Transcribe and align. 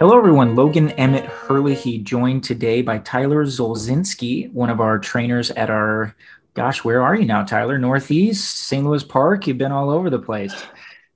Hello, 0.00 0.16
everyone. 0.16 0.56
Logan 0.56 0.92
Emmett 0.92 1.26
Herlihy 1.26 2.02
joined 2.02 2.42
today 2.42 2.80
by 2.80 2.96
Tyler 3.00 3.44
Zolczynski, 3.44 4.50
one 4.50 4.70
of 4.70 4.80
our 4.80 4.98
trainers 4.98 5.50
at 5.50 5.68
our, 5.68 6.16
gosh, 6.54 6.82
where 6.82 7.02
are 7.02 7.14
you 7.14 7.26
now, 7.26 7.44
Tyler? 7.44 7.76
Northeast, 7.76 8.60
St. 8.60 8.82
Louis 8.82 9.04
Park. 9.04 9.46
You've 9.46 9.58
been 9.58 9.72
all 9.72 9.90
over 9.90 10.08
the 10.08 10.18
place. 10.18 10.54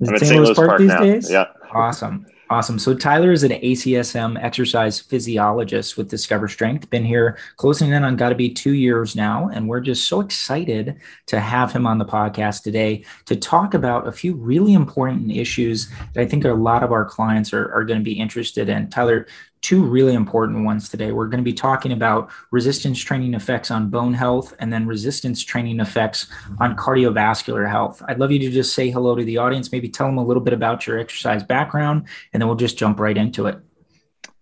Is 0.01 0.11
St. 0.21 0.37
Louis, 0.37 0.49
Louis 0.49 0.55
Park, 0.55 0.69
Park, 0.69 0.81
these 0.81 0.89
now. 0.89 1.01
days? 1.01 1.31
Yeah. 1.31 1.47
Awesome. 1.73 2.27
Awesome. 2.55 2.79
So 2.79 2.95
Tyler 2.95 3.33
is 3.33 3.43
an 3.43 3.51
ACSM 3.51 4.41
exercise 4.41 5.01
physiologist 5.01 5.97
with 5.97 6.09
Discover 6.09 6.47
Strength. 6.47 6.89
Been 6.89 7.05
here 7.05 7.37
closing 7.57 7.91
in 7.91 8.05
on 8.05 8.15
got 8.15 8.29
to 8.29 8.37
be 8.37 8.49
two 8.49 8.75
years 8.75 9.17
now, 9.17 9.51
and 9.53 9.69
we're 9.69 9.81
just 9.81 10.07
so 10.07 10.21
excited 10.21 11.01
to 11.27 11.41
have 11.41 11.73
him 11.73 11.85
on 11.85 11.99
the 11.99 12.05
podcast 12.05 12.63
today 12.63 13.05
to 13.25 13.35
talk 13.35 13.75
about 13.75 14.07
a 14.07 14.13
few 14.13 14.37
really 14.37 14.73
important 14.73 15.33
issues 15.33 15.91
that 16.13 16.21
I 16.21 16.27
think 16.27 16.45
a 16.45 16.53
lot 16.53 16.85
of 16.85 16.93
our 16.93 17.05
clients 17.05 17.53
are, 17.53 17.75
are 17.75 17.83
going 17.83 17.99
to 17.99 18.05
be 18.05 18.21
interested 18.21 18.69
in. 18.69 18.89
Tyler, 18.89 19.27
two 19.65 19.83
really 19.83 20.13
important 20.13 20.63
ones 20.63 20.91
today. 20.91 21.11
We're 21.11 21.27
going 21.27 21.43
to 21.43 21.45
be 21.45 21.55
talking 21.55 21.91
about 21.91 22.31
resistance 22.51 23.01
training 23.01 23.33
effects 23.33 23.71
on 23.71 23.89
bone 23.89 24.13
health 24.13 24.55
and 24.59 24.71
then 24.71 24.87
resistance 24.87 25.43
training 25.43 25.81
effects 25.81 26.31
on 26.61 26.77
cardiovascular 26.77 27.69
health. 27.69 28.03
I'd 28.07 28.19
love 28.19 28.31
you 28.31 28.39
to 28.41 28.51
just 28.51 28.75
say 28.75 28.91
hello 28.91 29.17
to 29.17 29.25
the 29.25 29.39
audience, 29.39 29.73
maybe 29.73 29.89
tell 29.89 30.07
them 30.07 30.19
a 30.19 30.25
little 30.25 30.43
bit 30.43 30.53
about 30.53 30.87
your 30.87 30.99
exercise 30.99 31.43
background, 31.43 32.07
and 32.35 32.43
then 32.43 32.47
we'll 32.47 32.59
just 32.59 32.77
jump 32.77 33.01
right 33.01 33.17
into 33.17 33.47
it. 33.47 33.59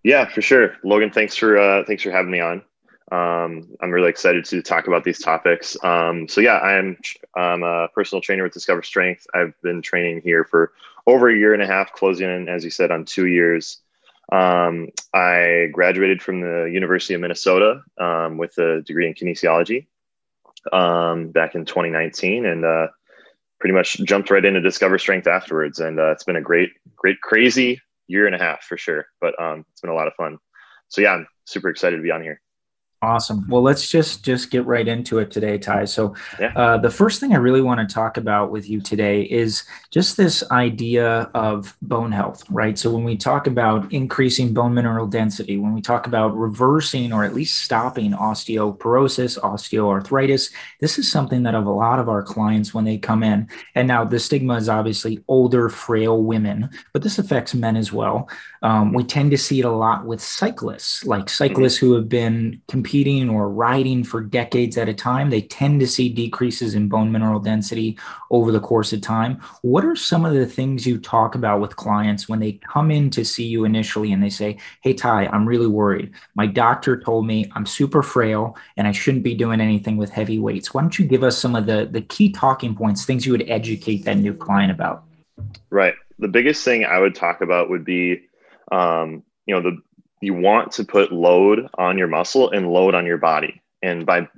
Yeah, 0.03 0.29
for 0.29 0.43
sure. 0.43 0.75
Logan, 0.83 1.13
thanks 1.13 1.37
for 1.37 1.57
uh, 1.57 1.85
thanks 1.87 2.03
for 2.03 2.11
having 2.11 2.33
me 2.33 2.41
on. 2.41 2.65
Um, 3.13 3.69
I'm 3.81 3.93
really 3.93 4.11
excited 4.11 4.45
to 4.47 4.61
talk 4.61 4.89
about 4.89 5.05
these 5.05 5.21
topics. 5.21 5.77
Um, 5.85 6.27
so 6.27 6.41
yeah, 6.41 6.59
I'm 6.59 6.99
I'm 7.37 7.63
a 7.63 7.87
personal 7.95 8.21
trainer 8.21 8.43
with 8.43 8.55
Discover 8.55 8.83
Strength. 8.83 9.29
I've 9.35 9.55
been 9.63 9.83
training 9.83 10.23
here 10.25 10.43
for 10.43 10.73
over 11.07 11.29
a 11.29 11.37
year 11.37 11.55
and 11.55 11.63
a 11.63 11.67
half, 11.67 11.93
closing 11.93 12.29
in, 12.29 12.49
as 12.49 12.65
you 12.65 12.71
said, 12.71 12.91
on 12.91 13.05
two 13.05 13.27
years. 13.27 13.82
Um, 14.33 14.89
I 15.13 15.69
graduated 15.73 16.23
from 16.23 16.41
the 16.41 16.71
University 16.73 17.13
of 17.13 17.21
Minnesota 17.21 17.83
um, 17.99 18.39
with 18.39 18.57
a 18.57 18.81
degree 18.81 19.07
in 19.07 19.13
kinesiology 19.13 19.87
um, 20.73 21.29
back 21.29 21.55
in 21.55 21.67
2019, 21.67 22.47
and 22.47 22.65
uh, 22.65 22.87
pretty 23.61 23.75
much 23.75 23.99
jumped 24.05 24.31
right 24.31 24.45
into 24.45 24.63
Discover 24.63 24.99
Strength 24.99 25.27
afterwards. 25.27 25.81
And 25.81 26.01
uh, 26.01 26.13
it's 26.13 26.25
been 26.25 26.37
a 26.37 26.41
great, 26.41 26.71
great, 26.97 27.21
crazy 27.21 27.81
year 28.07 28.27
and 28.27 28.35
a 28.35 28.39
half 28.39 28.65
for 28.65 28.79
sure. 28.79 29.07
But 29.21 29.41
um, 29.41 29.67
it's 29.71 29.83
been 29.83 29.91
a 29.91 29.95
lot 29.95 30.09
of 30.09 30.15
fun. 30.15 30.39
So 30.89 31.03
yeah, 31.03 31.13
I'm 31.13 31.27
super 31.45 31.69
excited 31.69 31.97
to 31.97 32.03
be 32.03 32.11
on 32.11 32.23
here. 32.23 32.41
Awesome. 33.03 33.45
Well, 33.49 33.63
let's 33.63 33.91
just 33.91 34.25
just 34.25 34.53
get 34.53 34.65
right 34.65 34.87
into 34.87 35.19
it 35.19 35.33
today, 35.33 35.59
Ty. 35.59 35.87
So, 35.87 36.15
yeah. 36.39 36.53
uh, 36.55 36.79
the 36.79 36.89
first 36.89 37.19
thing 37.19 37.33
I 37.33 37.39
really 37.39 37.61
want 37.61 37.81
to 37.81 37.93
talk 37.93 38.17
about 38.17 38.53
with 38.53 38.71
you 38.71 38.81
today 38.81 39.23
is 39.23 39.65
just 39.91 40.17
this 40.17 40.49
idea 40.53 41.29
of 41.35 41.77
bone 41.83 42.13
health, 42.13 42.45
right? 42.49 42.79
So, 42.79 42.93
when 42.93 43.03
we 43.03 43.17
talk 43.17 43.49
about 43.49 43.93
increasing 43.93 44.55
bone 44.55 44.73
mineral 44.73 45.09
density, 45.09 45.57
when 45.57 45.75
we 45.75 45.83
talk 45.83 46.07
about 46.07 46.37
reversing 46.37 47.13
or 47.13 47.25
at 47.25 47.35
least 47.35 47.65
stopping 47.65 48.13
osteoporosis, 48.13 49.37
osteoarthritis, 49.41 50.53
this 50.81 50.97
is 50.97 51.11
something 51.11 51.43
that 51.43 51.57
of 51.57 51.67
a 51.67 51.73
lot 51.73 51.99
of 51.99 52.09
our 52.09 52.23
clients 52.23 52.73
when 52.73 52.85
they 52.85 52.99
come 52.99 53.25
in. 53.25 53.49
And 53.75 53.89
now 53.89 54.05
the 54.05 54.21
stigma 54.21 54.55
is 54.55 54.69
obviously 54.69 55.25
older, 55.27 55.69
frail 55.69 56.23
women, 56.23 56.71
but 56.93 57.03
this 57.03 57.19
affects 57.19 57.53
men 57.53 57.75
as 57.75 57.93
well. 57.93 58.31
Um, 58.63 58.93
we 58.93 59.03
tend 59.03 59.33
to 59.33 59.39
see 59.39 59.59
it 59.59 59.65
a 59.65 59.71
lot 59.71 60.07
with 60.07 60.21
cyclists, 60.21 61.05
like 61.05 61.29
cyclists 61.29 61.79
mm-hmm. 61.79 61.87
who 61.87 61.95
have 61.95 62.09
been 62.09 62.63
competing 62.69 62.92
competing 62.93 63.31
or 63.31 63.49
riding 63.49 64.05
for 64.05 64.21
decades 64.21 64.77
at 64.77 64.87
a 64.87 64.93
time, 64.93 65.31
they 65.31 65.41
tend 65.41 65.81
to 65.81 65.87
see 65.87 66.11
decreases 66.11 66.75
in 66.75 66.91
bone 66.91 67.11
mineral 67.11 67.41
density 67.41 67.99
over 68.31 68.53
the 68.53 68.61
course 68.61 68.93
of 68.93 69.01
time. 69.01 69.41
What 69.63 69.83
are 69.83 69.97
some 69.97 70.27
of 70.27 70.35
the 70.35 70.45
things 70.45 70.87
you 70.87 70.99
talk 70.99 71.35
about 71.35 71.63
with 71.63 71.77
clients 71.77 72.29
when 72.29 72.41
they 72.41 72.61
come 72.71 72.91
in 72.91 73.09
to 73.13 73.25
see 73.25 73.47
you 73.47 73.65
initially 73.65 74.13
and 74.13 74.23
they 74.23 74.29
say, 74.29 74.59
Hey, 74.83 74.93
Ty, 74.93 75.25
I'm 75.29 75.49
really 75.49 75.69
worried. 75.69 76.13
My 76.35 76.45
doctor 76.47 77.01
told 77.01 77.27
me 77.27 77.51
I'm 77.55 77.65
super 77.65 78.03
frail 78.03 78.59
and 78.77 78.87
I 78.87 78.93
shouldn't 78.93 79.25
be 79.25 79.35
doing 79.35 79.63
anything 79.63 79.97
with 79.97 80.11
heavy 80.11 80.39
weights. 80.39 80.75
Why 80.75 80.83
don't 80.83 80.99
you 80.99 81.07
give 81.07 81.25
us 81.25 81.39
some 81.39 81.57
of 81.57 81.65
the, 81.65 81.89
the 81.91 82.03
key 82.03 82.31
talking 82.31 82.75
points, 82.75 83.07
things 83.07 83.25
you 83.25 83.33
would 83.33 83.49
educate 83.49 84.05
that 84.05 84.19
new 84.19 84.35
client 84.35 84.71
about? 84.71 85.05
Right. 85.71 85.95
The 86.19 86.29
biggest 86.29 86.63
thing 86.63 86.85
I 86.85 86.99
would 86.99 87.15
talk 87.15 87.41
about 87.41 87.71
would 87.71 87.87
be, 87.87 88.29
um, 88.71 89.23
you 89.47 89.55
know, 89.55 89.63
the 89.63 89.79
you 90.23 90.35
want 90.35 90.73
to 90.73 90.85
put 90.85 91.13
load 91.13 91.69
on 91.77 91.99
your 91.99 92.07
muscle 92.07 92.51
and 92.51 92.71
load 92.71 92.95
on 92.95 93.05
your 93.05 93.19
body. 93.19 93.61
And 93.83 94.07
by 94.07 94.29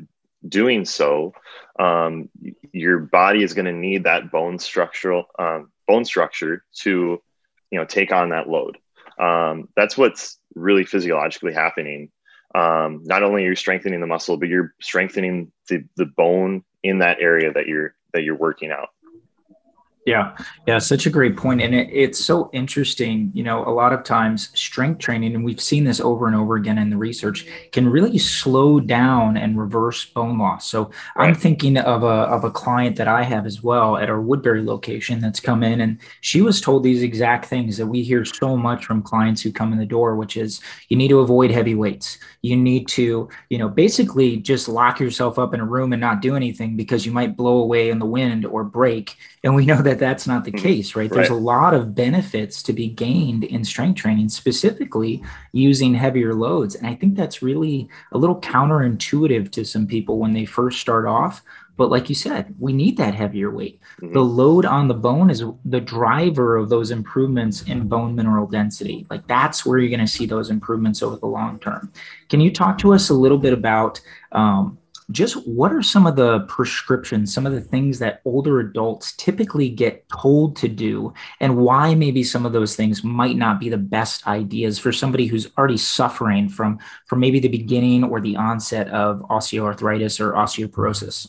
doing 0.48 0.84
so, 0.84 1.34
um, 1.78 2.30
your 2.72 2.98
body 2.98 3.42
is 3.42 3.52
going 3.52 3.66
to 3.66 3.72
need 3.72 4.04
that 4.04 4.30
bone 4.30 4.58
structural 4.58 5.26
um, 5.38 5.70
bone 5.86 6.04
structure 6.04 6.64
to, 6.80 7.22
you 7.70 7.78
know, 7.78 7.84
take 7.84 8.12
on 8.12 8.30
that 8.30 8.48
load. 8.48 8.78
Um, 9.18 9.68
that's 9.76 9.98
what's 9.98 10.38
really 10.54 10.84
physiologically 10.84 11.52
happening. 11.52 12.10
Um, 12.54 13.02
not 13.04 13.22
only 13.22 13.44
are 13.44 13.50
you 13.50 13.56
strengthening 13.56 14.00
the 14.00 14.06
muscle, 14.06 14.36
but 14.36 14.48
you're 14.48 14.74
strengthening 14.80 15.52
the, 15.68 15.84
the 15.96 16.06
bone 16.06 16.64
in 16.82 16.98
that 16.98 17.18
area 17.20 17.52
that 17.52 17.66
you're 17.66 17.94
that 18.12 18.22
you're 18.22 18.36
working 18.36 18.70
out. 18.70 18.88
Yeah, 20.06 20.36
yeah, 20.66 20.78
such 20.78 21.06
a 21.06 21.10
great 21.10 21.34
point. 21.34 21.62
And 21.62 21.74
it, 21.74 21.88
it's 21.90 22.22
so 22.22 22.50
interesting. 22.52 23.30
You 23.32 23.42
know, 23.42 23.66
a 23.66 23.72
lot 23.72 23.94
of 23.94 24.04
times 24.04 24.50
strength 24.52 24.98
training, 24.98 25.34
and 25.34 25.42
we've 25.42 25.60
seen 25.60 25.84
this 25.84 25.98
over 25.98 26.26
and 26.26 26.36
over 26.36 26.56
again 26.56 26.76
in 26.76 26.90
the 26.90 26.96
research, 26.98 27.46
can 27.72 27.88
really 27.88 28.18
slow 28.18 28.80
down 28.80 29.38
and 29.38 29.58
reverse 29.58 30.04
bone 30.04 30.38
loss. 30.38 30.66
So 30.66 30.90
right. 31.16 31.28
I'm 31.28 31.34
thinking 31.34 31.78
of 31.78 32.02
a, 32.02 32.06
of 32.06 32.44
a 32.44 32.50
client 32.50 32.96
that 32.96 33.08
I 33.08 33.22
have 33.22 33.46
as 33.46 33.62
well 33.62 33.96
at 33.96 34.10
our 34.10 34.20
Woodbury 34.20 34.62
location 34.62 35.20
that's 35.20 35.40
come 35.40 35.62
in, 35.62 35.80
and 35.80 35.98
she 36.20 36.42
was 36.42 36.60
told 36.60 36.82
these 36.82 37.02
exact 37.02 37.46
things 37.46 37.78
that 37.78 37.86
we 37.86 38.02
hear 38.02 38.26
so 38.26 38.58
much 38.58 38.84
from 38.84 39.02
clients 39.02 39.40
who 39.40 39.52
come 39.52 39.72
in 39.72 39.78
the 39.78 39.86
door, 39.86 40.16
which 40.16 40.36
is 40.36 40.60
you 40.90 40.98
need 40.98 41.08
to 41.08 41.20
avoid 41.20 41.50
heavy 41.50 41.74
weights. 41.74 42.18
You 42.42 42.56
need 42.56 42.88
to, 42.88 43.30
you 43.48 43.56
know, 43.56 43.70
basically 43.70 44.36
just 44.36 44.68
lock 44.68 45.00
yourself 45.00 45.38
up 45.38 45.54
in 45.54 45.60
a 45.60 45.64
room 45.64 45.94
and 45.94 46.00
not 46.00 46.20
do 46.20 46.36
anything 46.36 46.76
because 46.76 47.06
you 47.06 47.12
might 47.12 47.38
blow 47.38 47.62
away 47.62 47.88
in 47.88 47.98
the 47.98 48.04
wind 48.04 48.44
or 48.44 48.64
break. 48.64 49.16
And 49.42 49.54
we 49.54 49.64
know 49.64 49.80
that 49.80 49.93
that 49.94 50.04
that's 50.04 50.26
not 50.26 50.44
the 50.44 50.52
mm-hmm. 50.52 50.62
case, 50.62 50.96
right? 50.96 51.02
right? 51.02 51.10
There's 51.10 51.30
a 51.30 51.34
lot 51.34 51.74
of 51.74 51.94
benefits 51.94 52.62
to 52.64 52.72
be 52.72 52.88
gained 52.88 53.44
in 53.44 53.64
strength 53.64 53.96
training, 54.00 54.28
specifically 54.28 55.22
using 55.52 55.94
heavier 55.94 56.34
loads. 56.34 56.74
And 56.74 56.86
I 56.86 56.94
think 56.94 57.14
that's 57.14 57.42
really 57.42 57.88
a 58.12 58.18
little 58.18 58.40
counterintuitive 58.40 59.50
to 59.52 59.64
some 59.64 59.86
people 59.86 60.18
when 60.18 60.32
they 60.32 60.44
first 60.44 60.80
start 60.80 61.06
off. 61.06 61.42
But 61.76 61.90
like 61.90 62.08
you 62.08 62.14
said, 62.14 62.54
we 62.60 62.72
need 62.72 62.96
that 62.98 63.14
heavier 63.14 63.50
weight. 63.50 63.80
Mm-hmm. 64.00 64.12
The 64.12 64.20
load 64.20 64.64
on 64.64 64.86
the 64.86 64.94
bone 64.94 65.28
is 65.28 65.42
the 65.64 65.80
driver 65.80 66.56
of 66.56 66.68
those 66.68 66.92
improvements 66.92 67.62
in 67.62 67.88
bone 67.88 68.14
mineral 68.14 68.46
density. 68.46 69.06
Like 69.10 69.26
that's 69.26 69.66
where 69.66 69.78
you're 69.78 69.88
going 69.90 69.98
to 69.98 70.06
see 70.06 70.26
those 70.26 70.50
improvements 70.50 71.02
over 71.02 71.16
the 71.16 71.26
long 71.26 71.58
term. 71.58 71.92
Can 72.28 72.40
you 72.40 72.52
talk 72.52 72.78
to 72.78 72.94
us 72.94 73.10
a 73.10 73.14
little 73.14 73.38
bit 73.38 73.52
about 73.52 74.00
um, 74.30 74.78
just 75.10 75.46
what 75.46 75.72
are 75.72 75.82
some 75.82 76.06
of 76.06 76.16
the 76.16 76.40
prescriptions, 76.40 77.32
some 77.32 77.46
of 77.46 77.52
the 77.52 77.60
things 77.60 77.98
that 77.98 78.20
older 78.24 78.60
adults 78.60 79.12
typically 79.16 79.68
get 79.68 80.08
told 80.08 80.56
to 80.56 80.68
do, 80.68 81.12
and 81.40 81.56
why 81.56 81.94
maybe 81.94 82.22
some 82.22 82.46
of 82.46 82.52
those 82.52 82.74
things 82.76 83.04
might 83.04 83.36
not 83.36 83.60
be 83.60 83.68
the 83.68 83.78
best 83.78 84.26
ideas 84.26 84.78
for 84.78 84.92
somebody 84.92 85.26
who's 85.26 85.50
already 85.58 85.76
suffering 85.76 86.48
from, 86.48 86.78
from 87.06 87.20
maybe 87.20 87.38
the 87.38 87.48
beginning 87.48 88.04
or 88.04 88.20
the 88.20 88.36
onset 88.36 88.88
of 88.88 89.20
osteoarthritis 89.30 90.20
or 90.20 90.32
osteoporosis? 90.32 91.28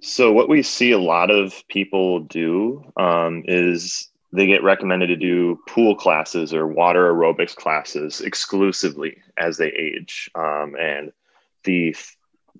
So, 0.00 0.32
what 0.32 0.48
we 0.48 0.62
see 0.62 0.90
a 0.90 0.98
lot 0.98 1.30
of 1.30 1.62
people 1.68 2.20
do 2.20 2.84
um, 2.96 3.44
is 3.46 4.08
they 4.32 4.46
get 4.46 4.64
recommended 4.64 5.08
to 5.08 5.16
do 5.16 5.60
pool 5.68 5.94
classes 5.94 6.52
or 6.54 6.66
water 6.66 7.12
aerobics 7.12 7.54
classes 7.54 8.20
exclusively 8.20 9.18
as 9.36 9.58
they 9.58 9.68
age. 9.68 10.30
Um, 10.34 10.74
and 10.80 11.12
the 11.64 11.94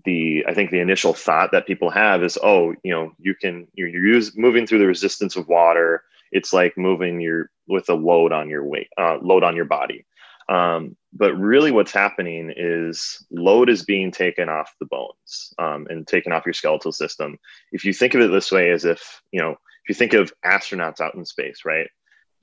the 0.05 0.45
I 0.49 0.55
think 0.55 0.71
the 0.71 0.81
initial 0.81 1.13
thought 1.13 1.53
that 1.53 1.67
people 1.67 1.91
have 1.91 2.23
is, 2.23 2.39
oh, 2.43 2.75
you 2.83 2.93
know, 2.93 3.13
you 3.19 3.35
can 3.35 3.67
you're, 3.75 3.89
you're 3.89 4.07
use, 4.07 4.37
moving 4.37 4.67
through 4.67 4.79
the 4.79 4.87
resistance 4.87 5.37
of 5.37 5.49
water. 5.49 6.03
It's 6.31 6.53
like 6.53 6.77
moving 6.77 7.21
your 7.21 7.51
with 7.67 7.89
a 7.89 7.95
load 7.95 8.33
on 8.33 8.49
your 8.49 8.65
weight, 8.65 8.89
uh, 8.99 9.19
load 9.21 9.45
on 9.45 9.57
your 9.57 9.67
body. 9.67 10.07
Um, 10.49 10.97
but 11.13 11.35
really, 11.39 11.71
what's 11.71 11.93
happening 11.93 12.53
is 12.57 13.25
load 13.31 13.69
is 13.69 13.85
being 13.85 14.11
taken 14.11 14.49
off 14.49 14.75
the 14.81 14.87
bones 14.87 15.53
um, 15.59 15.87
and 15.89 16.07
taken 16.07 16.33
off 16.33 16.47
your 16.47 16.55
skeletal 16.55 16.93
system. 16.93 17.39
If 17.71 17.85
you 17.85 17.93
think 17.93 18.15
of 18.15 18.21
it 18.23 18.31
this 18.31 18.51
way, 18.51 18.71
as 18.71 18.85
if 18.85 19.23
you 19.31 19.41
know, 19.41 19.53
if 19.53 19.89
you 19.89 19.95
think 19.95 20.15
of 20.15 20.33
astronauts 20.45 21.01
out 21.01 21.15
in 21.15 21.25
space, 21.25 21.61
right? 21.65 21.89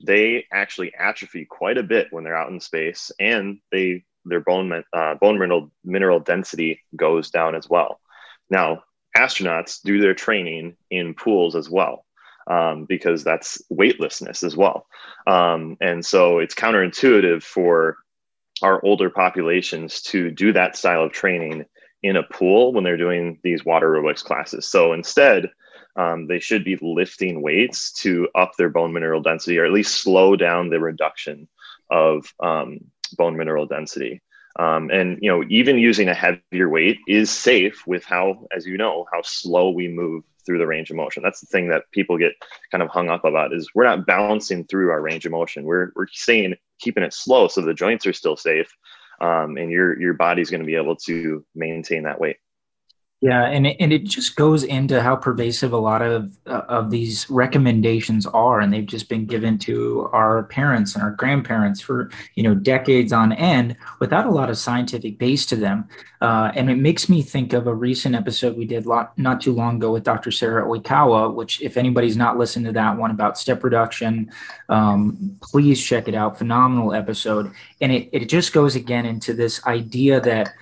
They 0.02 0.46
actually 0.50 0.94
atrophy 0.94 1.44
quite 1.44 1.76
a 1.76 1.82
bit 1.82 2.08
when 2.10 2.24
they're 2.24 2.36
out 2.36 2.50
in 2.50 2.60
space, 2.60 3.10
and 3.20 3.58
they 3.70 4.04
their 4.24 4.40
bone 4.40 4.84
uh, 4.92 5.14
bone 5.14 5.38
mineral 5.38 5.70
mineral 5.84 6.20
density 6.20 6.80
goes 6.96 7.30
down 7.30 7.54
as 7.54 7.68
well. 7.68 8.00
Now, 8.48 8.84
astronauts 9.16 9.82
do 9.82 10.00
their 10.00 10.14
training 10.14 10.76
in 10.90 11.14
pools 11.14 11.56
as 11.56 11.68
well. 11.68 12.04
Um, 12.46 12.84
because 12.84 13.22
that's 13.22 13.62
weightlessness 13.68 14.42
as 14.42 14.56
well. 14.56 14.86
Um, 15.26 15.76
and 15.80 16.04
so 16.04 16.40
it's 16.40 16.54
counterintuitive 16.54 17.44
for 17.44 17.98
our 18.62 18.84
older 18.84 19.08
populations 19.08 20.02
to 20.02 20.30
do 20.30 20.52
that 20.52 20.76
style 20.76 21.04
of 21.04 21.12
training 21.12 21.66
in 22.02 22.16
a 22.16 22.22
pool 22.22 22.72
when 22.72 22.82
they're 22.82 22.96
doing 22.96 23.38
these 23.42 23.64
water 23.64 23.90
aerobics 23.90 24.24
classes. 24.24 24.66
So 24.66 24.92
instead, 24.92 25.50
um, 25.96 26.26
they 26.26 26.38
should 26.40 26.64
be 26.64 26.78
lifting 26.80 27.42
weights 27.42 27.92
to 28.02 28.28
up 28.34 28.52
their 28.56 28.70
bone 28.70 28.92
mineral 28.92 29.22
density 29.22 29.58
or 29.58 29.64
at 29.64 29.72
least 29.72 30.02
slow 30.02 30.36
down 30.36 30.70
the 30.70 30.80
reduction 30.80 31.48
of 31.90 32.32
um, 32.40 32.80
bone 33.10 33.36
mineral 33.36 33.66
density. 33.66 34.22
Um, 34.58 34.90
and 34.90 35.18
you 35.22 35.30
know, 35.30 35.44
even 35.48 35.78
using 35.78 36.08
a 36.08 36.14
heavier 36.14 36.68
weight 36.68 36.98
is 37.06 37.30
safe 37.30 37.86
with 37.86 38.04
how, 38.04 38.46
as 38.54 38.66
you 38.66 38.76
know, 38.76 39.06
how 39.12 39.22
slow 39.22 39.70
we 39.70 39.88
move 39.88 40.24
through 40.44 40.58
the 40.58 40.66
range 40.66 40.90
of 40.90 40.96
motion. 40.96 41.22
That's 41.22 41.40
the 41.40 41.46
thing 41.46 41.68
that 41.68 41.90
people 41.92 42.18
get 42.18 42.32
kind 42.72 42.82
of 42.82 42.88
hung 42.88 43.08
up 43.08 43.24
about 43.24 43.52
is 43.52 43.70
we're 43.74 43.84
not 43.84 44.06
bouncing 44.06 44.64
through 44.64 44.90
our 44.90 45.00
range 45.00 45.24
of 45.24 45.32
motion. 45.32 45.64
We're 45.64 45.92
we're 45.94 46.08
staying 46.08 46.56
keeping 46.80 47.04
it 47.04 47.14
slow 47.14 47.46
so 47.46 47.60
the 47.60 47.74
joints 47.74 48.06
are 48.06 48.12
still 48.12 48.36
safe, 48.36 48.74
um, 49.20 49.56
and 49.56 49.70
your 49.70 50.00
your 50.00 50.14
body's 50.14 50.50
going 50.50 50.62
to 50.62 50.66
be 50.66 50.76
able 50.76 50.96
to 50.96 51.44
maintain 51.54 52.02
that 52.04 52.20
weight. 52.20 52.36
Yeah, 53.22 53.44
and 53.44 53.66
it, 53.66 53.76
and 53.78 53.92
it 53.92 54.04
just 54.04 54.34
goes 54.34 54.64
into 54.64 55.02
how 55.02 55.14
pervasive 55.14 55.74
a 55.74 55.76
lot 55.76 56.00
of 56.00 56.38
uh, 56.46 56.62
of 56.68 56.90
these 56.90 57.28
recommendations 57.28 58.24
are, 58.24 58.60
and 58.60 58.72
they've 58.72 58.86
just 58.86 59.10
been 59.10 59.26
given 59.26 59.58
to 59.58 60.08
our 60.14 60.44
parents 60.44 60.94
and 60.94 61.04
our 61.04 61.10
grandparents 61.10 61.82
for 61.82 62.10
you 62.34 62.42
know 62.42 62.54
decades 62.54 63.12
on 63.12 63.34
end 63.34 63.76
without 63.98 64.24
a 64.24 64.30
lot 64.30 64.48
of 64.48 64.56
scientific 64.56 65.18
base 65.18 65.44
to 65.46 65.56
them. 65.56 65.86
Uh, 66.22 66.50
and 66.54 66.70
it 66.70 66.76
makes 66.76 67.10
me 67.10 67.20
think 67.20 67.52
of 67.52 67.66
a 67.66 67.74
recent 67.74 68.14
episode 68.14 68.56
we 68.56 68.64
did 68.64 68.86
lot, 68.86 69.16
not 69.18 69.40
too 69.40 69.52
long 69.52 69.76
ago 69.76 69.92
with 69.92 70.04
Dr. 70.04 70.30
Sarah 70.30 70.66
Oikawa, 70.66 71.34
which 71.34 71.60
if 71.60 71.76
anybody's 71.76 72.16
not 72.16 72.38
listened 72.38 72.64
to 72.66 72.72
that 72.72 72.96
one 72.96 73.10
about 73.10 73.36
step 73.38 73.62
reduction, 73.64 74.30
um, 74.70 75.36
please 75.42 75.82
check 75.82 76.08
it 76.08 76.14
out. 76.14 76.38
Phenomenal 76.38 76.94
episode, 76.94 77.52
and 77.82 77.92
it 77.92 78.08
it 78.12 78.30
just 78.30 78.54
goes 78.54 78.76
again 78.76 79.04
into 79.04 79.34
this 79.34 79.62
idea 79.66 80.22
that 80.22 80.54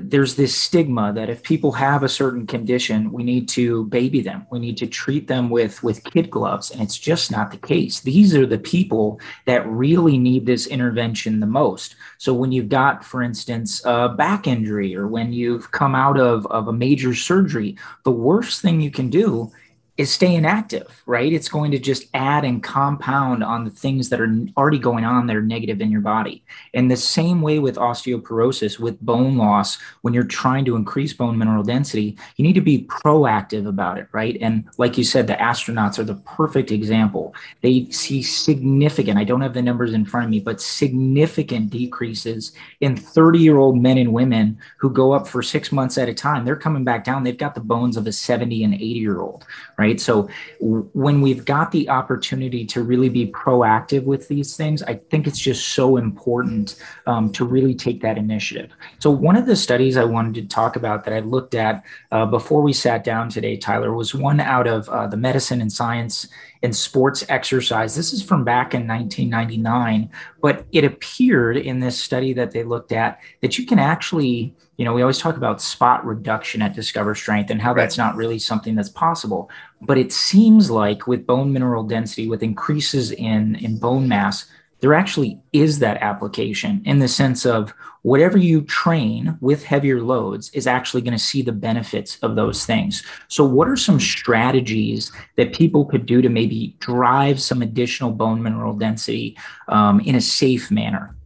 there's 0.00 0.34
this 0.36 0.56
stigma 0.56 1.12
that 1.12 1.28
if 1.28 1.42
people 1.42 1.70
have 1.72 2.02
a 2.02 2.08
certain 2.08 2.46
condition 2.46 3.12
we 3.12 3.22
need 3.22 3.48
to 3.50 3.84
baby 3.86 4.22
them. 4.22 4.46
We 4.50 4.58
need 4.58 4.78
to 4.78 4.86
treat 4.86 5.28
them 5.28 5.50
with 5.50 5.82
with 5.82 6.04
kid 6.04 6.30
gloves 6.30 6.70
and 6.70 6.80
it's 6.80 6.96
just 6.96 7.30
not 7.30 7.50
the 7.50 7.58
case. 7.58 8.00
These 8.00 8.34
are 8.34 8.46
the 8.46 8.58
people 8.58 9.20
that 9.44 9.66
really 9.66 10.16
need 10.16 10.46
this 10.46 10.66
intervention 10.66 11.40
the 11.40 11.46
most. 11.46 11.96
So 12.16 12.32
when 12.32 12.50
you've 12.50 12.70
got 12.70 13.04
for 13.04 13.22
instance 13.22 13.82
a 13.84 14.08
back 14.08 14.46
injury 14.46 14.96
or 14.96 15.06
when 15.06 15.32
you've 15.34 15.70
come 15.70 15.94
out 15.94 16.18
of 16.18 16.46
of 16.46 16.68
a 16.68 16.72
major 16.72 17.14
surgery 17.14 17.76
the 18.04 18.10
worst 18.10 18.62
thing 18.62 18.80
you 18.80 18.90
can 18.90 19.10
do 19.10 19.52
is 19.96 20.12
staying 20.12 20.44
active, 20.44 21.02
right? 21.06 21.32
It's 21.32 21.48
going 21.48 21.70
to 21.70 21.78
just 21.78 22.08
add 22.14 22.44
and 22.44 22.60
compound 22.60 23.44
on 23.44 23.64
the 23.64 23.70
things 23.70 24.08
that 24.08 24.20
are 24.20 24.36
already 24.56 24.78
going 24.78 25.04
on 25.04 25.28
that 25.28 25.36
are 25.36 25.42
negative 25.42 25.80
in 25.80 25.92
your 25.92 26.00
body. 26.00 26.42
And 26.74 26.90
the 26.90 26.96
same 26.96 27.40
way 27.40 27.60
with 27.60 27.76
osteoporosis, 27.76 28.80
with 28.80 29.00
bone 29.00 29.36
loss, 29.36 29.78
when 30.02 30.12
you're 30.12 30.24
trying 30.24 30.64
to 30.64 30.74
increase 30.74 31.12
bone 31.12 31.38
mineral 31.38 31.62
density, 31.62 32.18
you 32.36 32.42
need 32.42 32.54
to 32.54 32.60
be 32.60 32.86
proactive 32.86 33.68
about 33.68 33.98
it, 33.98 34.08
right? 34.10 34.36
And 34.40 34.64
like 34.78 34.98
you 34.98 35.04
said, 35.04 35.28
the 35.28 35.34
astronauts 35.34 36.00
are 36.00 36.04
the 36.04 36.16
perfect 36.16 36.72
example. 36.72 37.32
They 37.60 37.88
see 37.90 38.20
significant, 38.20 39.16
I 39.16 39.24
don't 39.24 39.42
have 39.42 39.54
the 39.54 39.62
numbers 39.62 39.92
in 39.92 40.04
front 40.04 40.24
of 40.24 40.30
me, 40.30 40.40
but 40.40 40.60
significant 40.60 41.70
decreases 41.70 42.52
in 42.80 42.96
30 42.96 43.38
year 43.38 43.58
old 43.58 43.80
men 43.80 43.98
and 43.98 44.12
women 44.12 44.58
who 44.78 44.90
go 44.90 45.12
up 45.12 45.28
for 45.28 45.40
six 45.40 45.70
months 45.70 45.98
at 45.98 46.08
a 46.08 46.14
time. 46.14 46.44
They're 46.44 46.56
coming 46.56 46.82
back 46.82 47.04
down. 47.04 47.22
They've 47.22 47.38
got 47.38 47.54
the 47.54 47.60
bones 47.60 47.96
of 47.96 48.08
a 48.08 48.12
70 48.12 48.64
and 48.64 48.74
80 48.74 48.84
year 48.86 49.20
old, 49.20 49.46
right? 49.78 49.83
Right? 49.84 50.00
So 50.00 50.28
when 50.60 51.20
we've 51.20 51.44
got 51.44 51.70
the 51.70 51.84
opportunity 51.90 52.64
to 52.72 52.82
really 52.82 53.10
be 53.10 53.26
proactive 53.42 54.04
with 54.04 54.28
these 54.28 54.56
things, 54.56 54.82
I 54.82 54.94
think 55.10 55.26
it's 55.26 55.38
just 55.50 55.62
so 55.80 55.98
important 55.98 56.76
um, 57.06 57.30
to 57.32 57.44
really 57.44 57.74
take 57.74 58.00
that 58.00 58.16
initiative. 58.16 58.70
So 58.98 59.10
one 59.10 59.36
of 59.36 59.44
the 59.44 59.56
studies 59.56 59.94
I 59.98 60.04
wanted 60.04 60.34
to 60.36 60.44
talk 60.60 60.76
about 60.76 61.04
that 61.04 61.12
I 61.12 61.20
looked 61.20 61.54
at 61.54 61.84
uh, 62.10 62.24
before 62.24 62.62
we 62.62 62.72
sat 62.72 63.04
down 63.04 63.28
today, 63.28 63.56
Tyler, 63.58 63.92
was 63.92 64.14
one 64.14 64.40
out 64.40 64.66
of 64.66 64.88
uh, 64.88 65.06
the 65.06 65.18
Medicine 65.18 65.60
and 65.60 65.72
Science 65.72 66.28
and 66.64 66.74
sports 66.74 67.26
exercise. 67.28 67.94
This 67.94 68.14
is 68.14 68.22
from 68.22 68.42
back 68.42 68.72
in 68.72 68.88
1999, 68.88 70.10
but 70.40 70.64
it 70.72 70.82
appeared 70.82 71.58
in 71.58 71.78
this 71.78 72.00
study 72.00 72.32
that 72.32 72.52
they 72.52 72.64
looked 72.64 72.90
at 72.90 73.20
that 73.42 73.58
you 73.58 73.66
can 73.66 73.78
actually, 73.78 74.54
you 74.78 74.84
know, 74.86 74.94
we 74.94 75.02
always 75.02 75.18
talk 75.18 75.36
about 75.36 75.60
spot 75.60 76.04
reduction 76.06 76.62
at 76.62 76.74
Discover 76.74 77.16
Strength 77.16 77.50
and 77.50 77.60
how 77.60 77.74
right. 77.74 77.82
that's 77.82 77.98
not 77.98 78.16
really 78.16 78.38
something 78.38 78.74
that's 78.74 78.88
possible. 78.88 79.50
But 79.82 79.98
it 79.98 80.10
seems 80.10 80.70
like 80.70 81.06
with 81.06 81.26
bone 81.26 81.52
mineral 81.52 81.84
density, 81.84 82.28
with 82.28 82.42
increases 82.42 83.12
in, 83.12 83.56
in 83.56 83.78
bone 83.78 84.08
mass, 84.08 84.46
there 84.80 84.94
actually 84.94 85.38
is 85.52 85.80
that 85.80 85.98
application 85.98 86.80
in 86.86 86.98
the 86.98 87.08
sense 87.08 87.44
of 87.44 87.74
whatever 88.04 88.36
you 88.36 88.60
train 88.60 89.34
with 89.40 89.64
heavier 89.64 90.02
loads 90.02 90.50
is 90.50 90.66
actually 90.66 91.00
going 91.00 91.16
to 91.16 91.18
see 91.18 91.40
the 91.40 91.52
benefits 91.52 92.18
of 92.18 92.36
those 92.36 92.66
things. 92.66 93.02
So, 93.28 93.44
what 93.44 93.66
are 93.66 93.76
some 93.76 93.98
strategies 93.98 95.10
that 95.36 95.54
people 95.54 95.86
could 95.86 96.04
do 96.04 96.20
to 96.20 96.28
maybe 96.28 96.76
drive 96.80 97.40
some 97.40 97.62
additional 97.62 98.10
bone 98.10 98.42
mineral 98.42 98.74
density 98.74 99.36
um, 99.68 100.00
in 100.00 100.14
a 100.14 100.20
safe 100.20 100.70
manner? 100.70 101.16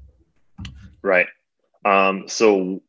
Right. 1.02 1.26
Um, 1.84 2.28
so, 2.28 2.80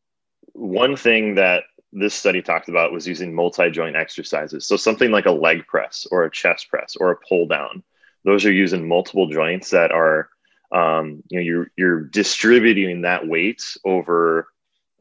one 0.54 0.96
thing 0.96 1.36
that 1.36 1.64
this 1.92 2.14
study 2.14 2.44
talked 2.44 2.70
about 2.70 2.94
was 2.94 3.08
using 3.08 3.34
multi 3.34 3.72
joint 3.72 3.96
exercises. 3.96 4.68
So, 4.68 4.78
something 4.78 5.10
like 5.10 5.26
a 5.26 5.32
leg 5.32 5.66
press 5.66 6.06
or 6.12 6.26
a 6.26 6.32
chest 6.32 6.70
press 6.70 6.96
or 6.96 7.10
a 7.10 7.18
pull 7.28 7.48
down. 7.48 7.84
Those 8.24 8.46
are 8.46 8.52
using 8.52 8.88
multiple 8.88 9.28
joints 9.30 9.72
that 9.72 9.92
are 9.92 10.30
um, 10.72 11.24
you 11.30 11.40
know 11.40 11.44
you're 11.44 11.72
you're 11.78 12.02
distributing 12.02 13.02
that 13.02 13.28
weight 13.28 13.64
over 13.86 14.48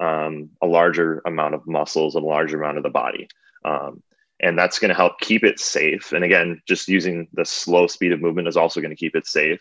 um, 0.00 0.50
a 0.62 0.66
larger 0.66 1.20
amount 1.26 1.54
of 1.54 1.66
muscles 1.66 2.14
a 2.14 2.20
larger 2.20 2.60
amount 2.60 2.78
of 2.78 2.82
the 2.82 2.90
body. 2.90 3.28
Um, 3.64 4.02
and 4.40 4.56
that's 4.56 4.78
going 4.78 4.90
to 4.90 4.94
help 4.94 5.18
keep 5.18 5.42
it 5.42 5.58
safe. 5.58 6.12
And 6.12 6.24
again 6.24 6.62
just 6.66 6.88
using 6.88 7.28
the 7.32 7.44
slow 7.44 7.86
speed 7.86 8.12
of 8.12 8.20
movement 8.20 8.48
is 8.48 8.56
also 8.56 8.80
going 8.80 8.90
to 8.90 8.96
keep 8.96 9.16
it 9.16 9.26
safe. 9.26 9.60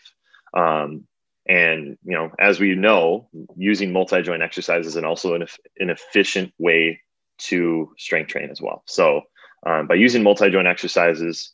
Um, 0.54 1.06
and 1.46 1.98
you 2.04 2.12
know 2.12 2.30
as 2.38 2.60
we 2.60 2.74
know 2.74 3.28
using 3.56 3.92
multi-joint 3.92 4.42
exercises 4.42 4.96
and 4.96 5.06
also 5.06 5.34
an, 5.34 5.46
an 5.78 5.90
efficient 5.90 6.52
way 6.58 7.00
to 7.38 7.92
strength 7.96 8.28
train 8.28 8.50
as 8.50 8.60
well. 8.60 8.82
So 8.86 9.22
um, 9.66 9.86
by 9.86 9.94
using 9.94 10.22
multi-joint 10.22 10.68
exercises 10.68 11.52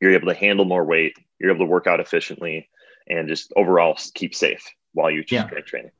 you're 0.00 0.12
able 0.12 0.28
to 0.28 0.34
handle 0.34 0.64
more 0.64 0.84
weight 0.84 1.14
you're 1.38 1.50
able 1.50 1.66
to 1.66 1.70
work 1.70 1.86
out 1.86 2.00
efficiently 2.00 2.68
and 3.08 3.28
just 3.28 3.52
overall 3.56 3.96
keep 4.14 4.34
safe 4.34 4.62
while 4.92 5.10
you're 5.10 5.24
yeah. 5.28 5.44
training. 5.44 5.90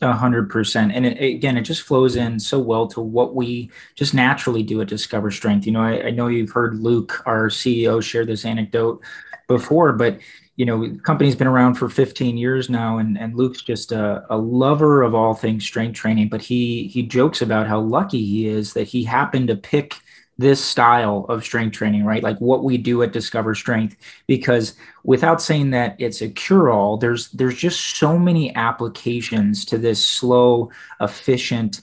A 0.00 0.12
hundred 0.12 0.48
percent. 0.48 0.92
And 0.92 1.04
it, 1.04 1.20
again, 1.20 1.56
it 1.56 1.62
just 1.62 1.82
flows 1.82 2.14
in 2.14 2.38
so 2.38 2.60
well 2.60 2.86
to 2.88 3.00
what 3.00 3.34
we 3.34 3.70
just 3.96 4.14
naturally 4.14 4.62
do 4.62 4.80
at 4.80 4.86
Discover 4.86 5.32
Strength. 5.32 5.66
You 5.66 5.72
know, 5.72 5.82
I, 5.82 6.06
I, 6.06 6.10
know 6.10 6.28
you've 6.28 6.52
heard 6.52 6.78
Luke, 6.78 7.20
our 7.26 7.48
CEO, 7.48 8.00
share 8.00 8.24
this 8.24 8.44
anecdote 8.44 9.02
before, 9.48 9.92
but 9.92 10.20
you 10.54 10.64
know, 10.64 10.86
the 10.86 11.00
company's 11.00 11.34
been 11.34 11.48
around 11.48 11.74
for 11.74 11.88
15 11.88 12.36
years 12.36 12.68
now, 12.68 12.98
and, 12.98 13.18
and 13.18 13.34
Luke's 13.34 13.62
just 13.62 13.90
a, 13.90 14.24
a 14.30 14.36
lover 14.36 15.02
of 15.02 15.14
all 15.16 15.34
things 15.34 15.64
strength 15.64 15.96
training. 15.96 16.28
But 16.28 16.42
he 16.42 16.86
he 16.88 17.02
jokes 17.02 17.42
about 17.42 17.66
how 17.66 17.80
lucky 17.80 18.24
he 18.24 18.46
is 18.46 18.74
that 18.74 18.86
he 18.88 19.02
happened 19.02 19.48
to 19.48 19.56
pick 19.56 19.94
this 20.38 20.64
style 20.64 21.26
of 21.28 21.44
strength 21.44 21.76
training, 21.76 22.04
right? 22.04 22.22
Like 22.22 22.38
what 22.38 22.62
we 22.62 22.78
do 22.78 23.02
at 23.02 23.12
Discover 23.12 23.56
Strength, 23.56 23.96
because 24.28 24.74
without 25.02 25.42
saying 25.42 25.70
that 25.70 25.96
it's 25.98 26.22
a 26.22 26.28
cure-all, 26.28 26.96
there's 26.96 27.28
there's 27.30 27.56
just 27.56 27.98
so 27.98 28.16
many 28.16 28.54
applications 28.54 29.64
to 29.66 29.78
this 29.78 30.06
slow, 30.06 30.70
efficient, 31.00 31.82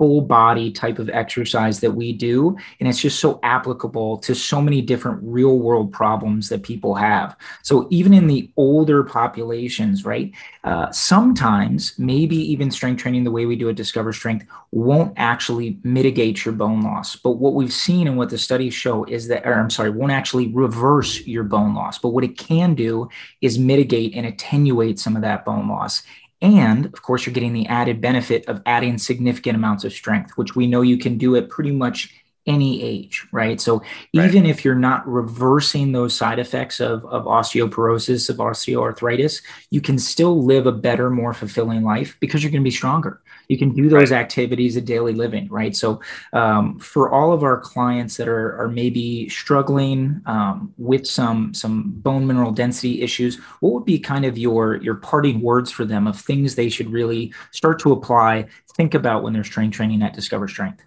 full 0.00 0.22
body 0.22 0.72
type 0.72 0.98
of 0.98 1.10
exercise 1.10 1.78
that 1.80 1.90
we 1.90 2.10
do. 2.10 2.56
And 2.80 2.88
it's 2.88 3.02
just 3.02 3.20
so 3.20 3.38
applicable 3.42 4.16
to 4.16 4.34
so 4.34 4.62
many 4.62 4.80
different 4.80 5.20
real 5.22 5.58
world 5.58 5.92
problems 5.92 6.48
that 6.48 6.62
people 6.62 6.94
have. 6.94 7.36
So 7.62 7.86
even 7.90 8.14
in 8.14 8.26
the 8.26 8.50
older 8.56 9.04
populations, 9.04 10.06
right? 10.06 10.32
Uh, 10.64 10.90
sometimes 10.90 11.98
maybe 11.98 12.36
even 12.36 12.70
strength 12.70 13.02
training 13.02 13.24
the 13.24 13.30
way 13.30 13.44
we 13.44 13.56
do 13.56 13.68
at 13.68 13.76
Discover 13.76 14.14
Strength 14.14 14.46
won't 14.72 15.12
actually 15.18 15.78
mitigate 15.82 16.46
your 16.46 16.54
bone 16.54 16.80
loss. 16.80 17.16
But 17.16 17.32
what 17.32 17.52
we've 17.52 17.72
seen 17.72 18.08
and 18.08 18.16
what 18.16 18.30
the 18.30 18.38
studies 18.38 18.72
show 18.72 19.04
is 19.04 19.28
that, 19.28 19.46
or 19.46 19.52
I'm 19.52 19.68
sorry, 19.68 19.90
won't 19.90 20.12
actually 20.12 20.48
reverse 20.48 21.26
your 21.26 21.44
bone 21.44 21.74
loss. 21.74 21.98
But 21.98 22.10
what 22.10 22.24
it 22.24 22.38
can 22.38 22.74
do 22.74 23.10
is 23.42 23.58
mitigate 23.58 24.14
and 24.14 24.24
attenuate 24.24 24.98
some 24.98 25.14
of 25.14 25.20
that 25.22 25.44
bone 25.44 25.68
loss. 25.68 26.02
And 26.42 26.86
of 26.86 27.02
course, 27.02 27.26
you're 27.26 27.34
getting 27.34 27.52
the 27.52 27.66
added 27.66 28.00
benefit 28.00 28.46
of 28.46 28.62
adding 28.64 28.96
significant 28.98 29.56
amounts 29.56 29.84
of 29.84 29.92
strength, 29.92 30.32
which 30.36 30.56
we 30.56 30.66
know 30.66 30.80
you 30.80 30.96
can 30.96 31.18
do 31.18 31.36
at 31.36 31.50
pretty 31.50 31.72
much 31.72 32.19
any 32.50 32.82
age, 32.82 33.26
right? 33.32 33.60
So 33.60 33.82
even 34.12 34.42
right. 34.42 34.50
if 34.50 34.64
you're 34.64 34.74
not 34.74 35.06
reversing 35.06 35.92
those 35.92 36.14
side 36.14 36.38
effects 36.38 36.80
of, 36.80 37.04
of 37.06 37.24
osteoporosis, 37.24 38.28
of 38.28 38.36
osteoarthritis, 38.36 39.42
you 39.70 39.80
can 39.80 39.98
still 39.98 40.42
live 40.42 40.66
a 40.66 40.72
better, 40.72 41.10
more 41.10 41.32
fulfilling 41.32 41.82
life 41.82 42.16
because 42.20 42.42
you're 42.42 42.52
going 42.52 42.62
to 42.62 42.64
be 42.64 42.70
stronger 42.70 43.20
you 43.50 43.58
can 43.58 43.74
do 43.74 43.88
those 43.88 44.12
right. 44.12 44.20
activities 44.20 44.76
of 44.76 44.84
daily 44.84 45.12
living 45.12 45.48
right 45.48 45.74
so 45.74 46.00
um, 46.32 46.78
for 46.78 47.10
all 47.10 47.32
of 47.32 47.42
our 47.42 47.58
clients 47.58 48.16
that 48.16 48.28
are, 48.28 48.56
are 48.60 48.68
maybe 48.68 49.28
struggling 49.28 50.22
um, 50.26 50.72
with 50.78 51.04
some 51.04 51.52
some 51.52 51.90
bone 51.96 52.26
mineral 52.26 52.52
density 52.52 53.02
issues 53.02 53.36
what 53.58 53.72
would 53.72 53.84
be 53.84 53.98
kind 53.98 54.24
of 54.24 54.38
your 54.38 54.76
your 54.76 54.94
parting 54.94 55.40
words 55.40 55.70
for 55.70 55.84
them 55.84 56.06
of 56.06 56.18
things 56.18 56.54
they 56.54 56.68
should 56.68 56.90
really 56.90 57.34
start 57.50 57.80
to 57.80 57.92
apply 57.92 58.46
think 58.76 58.94
about 58.94 59.24
when 59.24 59.32
they're 59.32 59.44
strength 59.44 59.74
training 59.74 60.00
at 60.00 60.14
discover 60.14 60.46
strength 60.46 60.84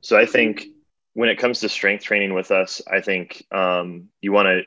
so 0.00 0.18
i 0.18 0.26
think 0.26 0.66
when 1.14 1.28
it 1.28 1.38
comes 1.38 1.60
to 1.60 1.68
strength 1.68 2.04
training 2.04 2.34
with 2.34 2.50
us 2.50 2.82
i 2.92 3.00
think 3.00 3.44
um, 3.52 4.08
you 4.20 4.32
want 4.32 4.46
to 4.46 4.62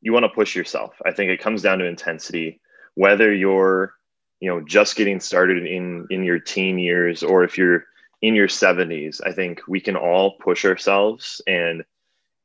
you 0.00 0.12
want 0.12 0.24
to 0.24 0.30
push 0.30 0.56
yourself. 0.56 0.94
I 1.04 1.12
think 1.12 1.30
it 1.30 1.40
comes 1.40 1.62
down 1.62 1.78
to 1.78 1.84
intensity. 1.84 2.60
Whether 2.94 3.32
you're 3.32 3.94
you 4.40 4.48
know 4.48 4.60
just 4.62 4.96
getting 4.96 5.20
started 5.20 5.66
in 5.66 6.06
in 6.10 6.24
your 6.24 6.38
teen 6.38 6.78
years 6.78 7.22
or 7.22 7.44
if 7.44 7.58
you're 7.58 7.84
in 8.22 8.34
your 8.34 8.48
70s 8.48 9.20
i 9.26 9.32
think 9.32 9.60
we 9.68 9.80
can 9.80 9.96
all 9.96 10.38
push 10.38 10.64
ourselves 10.64 11.42
and 11.46 11.84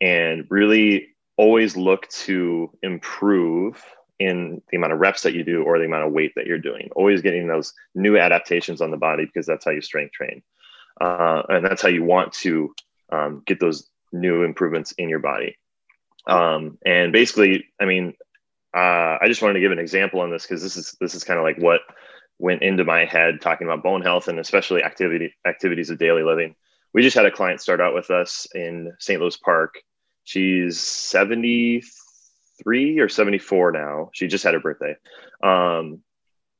and 0.01 0.45
really 0.49 1.07
always 1.37 1.77
look 1.77 2.07
to 2.09 2.69
improve 2.81 3.81
in 4.19 4.61
the 4.69 4.77
amount 4.77 4.91
of 4.91 4.99
reps 4.99 5.21
that 5.21 5.33
you 5.33 5.43
do 5.43 5.63
or 5.63 5.79
the 5.79 5.85
amount 5.85 6.05
of 6.05 6.13
weight 6.13 6.33
that 6.35 6.47
you're 6.47 6.57
doing. 6.57 6.89
Always 6.95 7.21
getting 7.21 7.47
those 7.47 7.73
new 7.93 8.17
adaptations 8.17 8.79
on 8.79 8.91
the 8.91 8.97
body 8.97 9.25
because 9.25 9.45
that's 9.45 9.65
how 9.65 9.71
you 9.71 9.81
strength 9.81 10.13
train. 10.13 10.41
Uh, 11.01 11.43
and 11.49 11.65
that's 11.65 11.81
how 11.81 11.89
you 11.89 12.03
want 12.03 12.31
to 12.31 12.73
um, 13.11 13.43
get 13.45 13.59
those 13.59 13.89
new 14.11 14.43
improvements 14.43 14.91
in 14.93 15.09
your 15.09 15.19
body 15.19 15.57
um, 16.27 16.77
and 16.85 17.11
basically 17.11 17.65
i 17.79 17.85
mean 17.85 18.13
uh, 18.75 19.17
I 19.21 19.27
just 19.27 19.41
wanted 19.41 19.53
to 19.53 19.61
give 19.61 19.71
an 19.71 19.79
example 19.79 20.19
on 20.19 20.29
this 20.29 20.43
because 20.43 20.61
this 20.61 20.75
is 20.75 20.97
this 20.99 21.15
is 21.15 21.23
kind 21.23 21.39
of 21.39 21.45
like 21.45 21.57
what 21.57 21.79
went 22.39 22.61
into 22.61 22.83
my 22.83 23.05
head 23.05 23.39
talking 23.39 23.65
about 23.65 23.83
bone 23.83 24.01
health 24.01 24.27
and 24.27 24.37
especially 24.37 24.83
activity 24.83 25.33
activities 25.47 25.89
of 25.89 25.97
daily 25.97 26.23
living. 26.23 26.55
We 26.93 27.01
just 27.01 27.15
had 27.15 27.25
a 27.25 27.31
client 27.31 27.61
start 27.61 27.79
out 27.79 27.93
with 27.93 28.11
us 28.11 28.47
in 28.53 28.91
St. 28.99 29.21
Louis 29.21 29.37
Park. 29.37 29.75
She's 30.25 30.81
73 30.81 32.99
or 32.99 33.07
74 33.07 33.71
now. 33.71 34.09
She 34.13 34.27
just 34.27 34.43
had 34.43 34.53
her 34.53 34.59
birthday. 34.59 34.97
Um, 35.41 36.01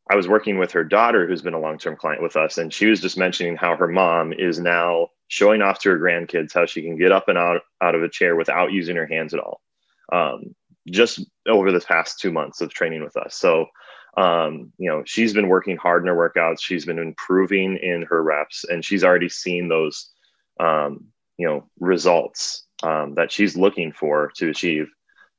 I 0.09 0.15
was 0.15 0.27
working 0.27 0.57
with 0.57 0.71
her 0.73 0.83
daughter, 0.85 1.27
who's 1.27 1.41
been 1.41 1.53
a 1.53 1.59
long 1.59 1.77
term 1.77 1.97
client 1.97 2.21
with 2.21 2.37
us, 2.37 2.57
and 2.57 2.73
she 2.73 2.85
was 2.85 3.01
just 3.01 3.17
mentioning 3.17 3.57
how 3.57 3.75
her 3.75 3.87
mom 3.87 4.31
is 4.31 4.57
now 4.57 5.09
showing 5.27 5.61
off 5.61 5.79
to 5.79 5.89
her 5.89 5.99
grandkids 5.99 6.53
how 6.53 6.65
she 6.65 6.81
can 6.81 6.97
get 6.97 7.11
up 7.11 7.27
and 7.27 7.37
out, 7.37 7.61
out 7.81 7.95
of 7.95 8.03
a 8.03 8.09
chair 8.09 8.35
without 8.35 8.71
using 8.71 8.95
her 8.95 9.07
hands 9.07 9.33
at 9.33 9.39
all. 9.39 9.61
Um, 10.11 10.55
just 10.87 11.19
over 11.47 11.71
the 11.71 11.79
past 11.79 12.19
two 12.19 12.31
months 12.31 12.61
of 12.61 12.71
training 12.71 13.03
with 13.03 13.17
us. 13.17 13.35
So, 13.35 13.65
um, 14.17 14.71
you 14.77 14.89
know, 14.89 15.03
she's 15.05 15.33
been 15.33 15.49
working 15.49 15.77
hard 15.77 16.03
in 16.03 16.07
her 16.07 16.15
workouts. 16.15 16.61
She's 16.61 16.85
been 16.85 16.99
improving 16.99 17.77
in 17.77 18.03
her 18.03 18.21
reps, 18.21 18.65
and 18.65 18.85
she's 18.85 19.03
already 19.03 19.29
seen 19.29 19.67
those, 19.67 20.11
um, 20.59 21.05
you 21.37 21.47
know, 21.47 21.67
results 21.79 22.67
um, 22.83 23.15
that 23.15 23.31
she's 23.31 23.57
looking 23.57 23.91
for 23.91 24.31
to 24.35 24.49
achieve 24.49 24.87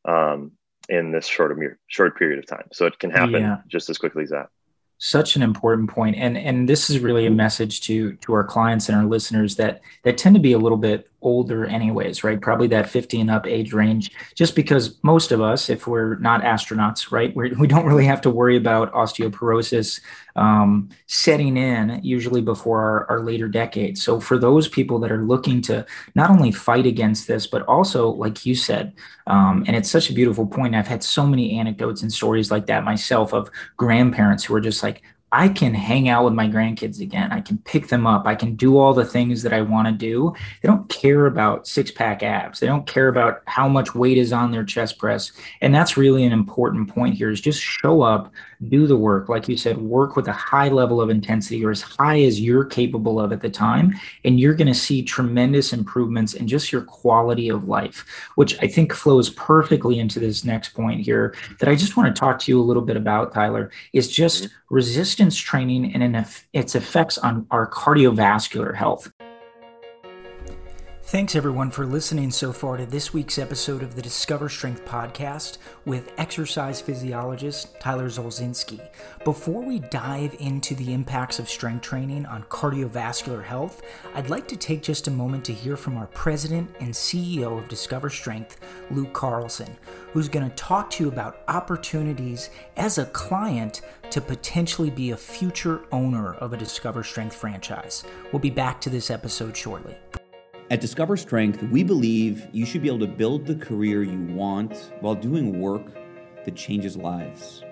um, 0.04 0.52
in 0.88 1.12
this 1.12 1.26
short 1.26 1.52
of 1.52 1.58
short 1.86 2.18
period 2.18 2.40
of 2.40 2.46
time. 2.46 2.68
So 2.72 2.86
it 2.86 2.98
can 2.98 3.10
happen 3.10 3.42
yeah. 3.42 3.58
just 3.68 3.88
as 3.88 3.98
quickly 3.98 4.24
as 4.24 4.30
that 4.30 4.48
such 4.98 5.36
an 5.36 5.42
important 5.42 5.90
point 5.90 6.16
and 6.16 6.38
and 6.38 6.68
this 6.68 6.88
is 6.88 7.00
really 7.00 7.26
a 7.26 7.30
message 7.30 7.82
to 7.82 8.14
to 8.16 8.32
our 8.32 8.44
clients 8.44 8.88
and 8.88 8.96
our 8.96 9.04
listeners 9.04 9.56
that 9.56 9.82
that 10.04 10.16
tend 10.16 10.34
to 10.34 10.40
be 10.40 10.52
a 10.52 10.58
little 10.58 10.78
bit 10.78 11.10
older 11.26 11.66
anyways 11.66 12.22
right? 12.24 12.40
Probably 12.40 12.68
that 12.68 12.88
50 12.88 13.20
and 13.20 13.30
up 13.30 13.46
age 13.46 13.72
range 13.72 14.12
just 14.34 14.54
because 14.54 14.96
most 15.02 15.32
of 15.32 15.40
us 15.40 15.68
if 15.68 15.86
we're 15.86 16.16
not 16.18 16.42
astronauts 16.42 17.10
right 17.10 17.34
we're, 17.34 17.52
we 17.58 17.66
do 17.66 17.74
not 17.74 17.84
really 17.84 18.06
have 18.06 18.20
to 18.22 18.30
worry 18.30 18.56
about 18.56 18.92
osteoporosis 18.92 20.00
um, 20.36 20.88
setting 21.06 21.56
in 21.56 22.00
usually 22.02 22.42
before 22.42 22.80
our, 22.80 23.10
our 23.10 23.24
later 23.24 23.48
decades. 23.48 24.02
So 24.02 24.20
for 24.20 24.38
those 24.38 24.68
people 24.68 24.98
that 25.00 25.10
are 25.10 25.24
looking 25.24 25.62
to 25.62 25.84
not 26.14 26.30
only 26.30 26.52
fight 26.52 26.86
against 26.86 27.26
this 27.26 27.46
but 27.46 27.62
also 27.62 28.10
like 28.10 28.46
you 28.46 28.54
said 28.54 28.92
um, 29.26 29.64
and 29.66 29.76
it's 29.76 29.90
such 29.90 30.10
a 30.10 30.12
beautiful 30.12 30.46
point 30.46 30.74
i've 30.74 30.86
had 30.86 31.02
so 31.02 31.26
many 31.26 31.58
anecdotes 31.58 32.02
and 32.02 32.12
stories 32.12 32.50
like 32.50 32.66
that 32.66 32.84
myself 32.84 33.32
of 33.32 33.50
grandparents 33.76 34.44
who 34.44 34.54
are 34.54 34.60
just 34.60 34.82
like 34.82 35.02
I 35.36 35.50
can 35.50 35.74
hang 35.74 36.08
out 36.08 36.24
with 36.24 36.32
my 36.32 36.48
grandkids 36.48 36.98
again. 36.98 37.30
I 37.30 37.42
can 37.42 37.58
pick 37.58 37.88
them 37.88 38.06
up. 38.06 38.26
I 38.26 38.34
can 38.34 38.56
do 38.56 38.78
all 38.78 38.94
the 38.94 39.04
things 39.04 39.42
that 39.42 39.52
I 39.52 39.60
want 39.60 39.86
to 39.86 39.92
do. 39.92 40.34
They 40.62 40.66
don't 40.66 40.88
care 40.88 41.26
about 41.26 41.66
six 41.66 41.90
pack 41.90 42.22
abs. 42.22 42.58
They 42.58 42.66
don't 42.66 42.86
care 42.86 43.08
about 43.08 43.42
how 43.44 43.68
much 43.68 43.94
weight 43.94 44.16
is 44.16 44.32
on 44.32 44.50
their 44.50 44.64
chest 44.64 44.96
press. 44.96 45.32
And 45.60 45.74
that's 45.74 45.98
really 45.98 46.24
an 46.24 46.32
important 46.32 46.88
point 46.88 47.16
here 47.16 47.28
is 47.28 47.42
just 47.42 47.60
show 47.60 48.00
up, 48.00 48.32
do 48.68 48.86
the 48.86 48.96
work. 48.96 49.28
Like 49.28 49.46
you 49.46 49.58
said, 49.58 49.76
work 49.76 50.16
with 50.16 50.26
a 50.26 50.32
high 50.32 50.68
level 50.68 51.02
of 51.02 51.10
intensity 51.10 51.62
or 51.62 51.70
as 51.70 51.82
high 51.82 52.22
as 52.22 52.40
you're 52.40 52.64
capable 52.64 53.20
of 53.20 53.30
at 53.30 53.42
the 53.42 53.50
time. 53.50 53.94
And 54.24 54.40
you're 54.40 54.54
going 54.54 54.68
to 54.68 54.74
see 54.74 55.02
tremendous 55.02 55.74
improvements 55.74 56.32
in 56.32 56.48
just 56.48 56.72
your 56.72 56.80
quality 56.80 57.50
of 57.50 57.68
life, 57.68 58.06
which 58.36 58.58
I 58.62 58.68
think 58.68 58.94
flows 58.94 59.28
perfectly 59.28 59.98
into 59.98 60.18
this 60.18 60.44
next 60.44 60.70
point 60.70 61.02
here 61.02 61.34
that 61.60 61.68
I 61.68 61.74
just 61.74 61.94
want 61.98 62.08
to 62.08 62.18
talk 62.18 62.38
to 62.38 62.50
you 62.50 62.58
a 62.58 62.64
little 62.64 62.80
bit 62.82 62.96
about, 62.96 63.34
Tyler, 63.34 63.70
is 63.92 64.08
just 64.08 64.44
mm-hmm. 64.44 64.74
Resist 65.26 65.36
resistance 65.36 65.36
training 65.36 66.02
and 66.02 66.26
its 66.52 66.74
effects 66.74 67.18
on 67.18 67.46
our 67.50 67.68
cardiovascular 67.70 68.74
health. 68.74 69.10
Thanks 71.06 71.36
everyone 71.36 71.70
for 71.70 71.86
listening 71.86 72.32
so 72.32 72.52
far 72.52 72.76
to 72.76 72.84
this 72.84 73.14
week's 73.14 73.38
episode 73.38 73.84
of 73.84 73.94
the 73.94 74.02
Discover 74.02 74.48
Strength 74.48 74.84
podcast 74.84 75.58
with 75.84 76.12
exercise 76.18 76.80
physiologist 76.80 77.78
Tyler 77.78 78.08
Zolczynski. 78.08 78.80
Before 79.22 79.62
we 79.62 79.78
dive 79.78 80.34
into 80.40 80.74
the 80.74 80.92
impacts 80.92 81.38
of 81.38 81.48
strength 81.48 81.82
training 81.82 82.26
on 82.26 82.42
cardiovascular 82.44 83.44
health, 83.44 83.82
I'd 84.16 84.30
like 84.30 84.48
to 84.48 84.56
take 84.56 84.82
just 84.82 85.06
a 85.06 85.12
moment 85.12 85.44
to 85.44 85.52
hear 85.52 85.76
from 85.76 85.96
our 85.96 86.08
president 86.08 86.74
and 86.80 86.92
CEO 86.92 87.56
of 87.56 87.68
Discover 87.68 88.10
Strength, 88.10 88.58
Luke 88.90 89.12
Carlson, 89.12 89.76
who's 90.12 90.28
going 90.28 90.50
to 90.50 90.56
talk 90.56 90.90
to 90.90 91.04
you 91.04 91.08
about 91.08 91.42
opportunities 91.46 92.50
as 92.76 92.98
a 92.98 93.06
client 93.06 93.82
to 94.10 94.20
potentially 94.20 94.90
be 94.90 95.12
a 95.12 95.16
future 95.16 95.82
owner 95.92 96.34
of 96.34 96.52
a 96.52 96.56
Discover 96.56 97.04
Strength 97.04 97.36
franchise. 97.36 98.02
We'll 98.32 98.40
be 98.40 98.50
back 98.50 98.80
to 98.80 98.90
this 98.90 99.08
episode 99.08 99.56
shortly. 99.56 99.96
At 100.68 100.80
Discover 100.80 101.16
Strength, 101.16 101.62
we 101.70 101.84
believe 101.84 102.48
you 102.50 102.66
should 102.66 102.82
be 102.82 102.88
able 102.88 102.98
to 102.98 103.06
build 103.06 103.46
the 103.46 103.54
career 103.54 104.02
you 104.02 104.20
want 104.34 104.90
while 104.98 105.14
doing 105.14 105.60
work 105.60 105.94
that 106.44 106.56
changes 106.56 106.96
lives. 106.96 107.62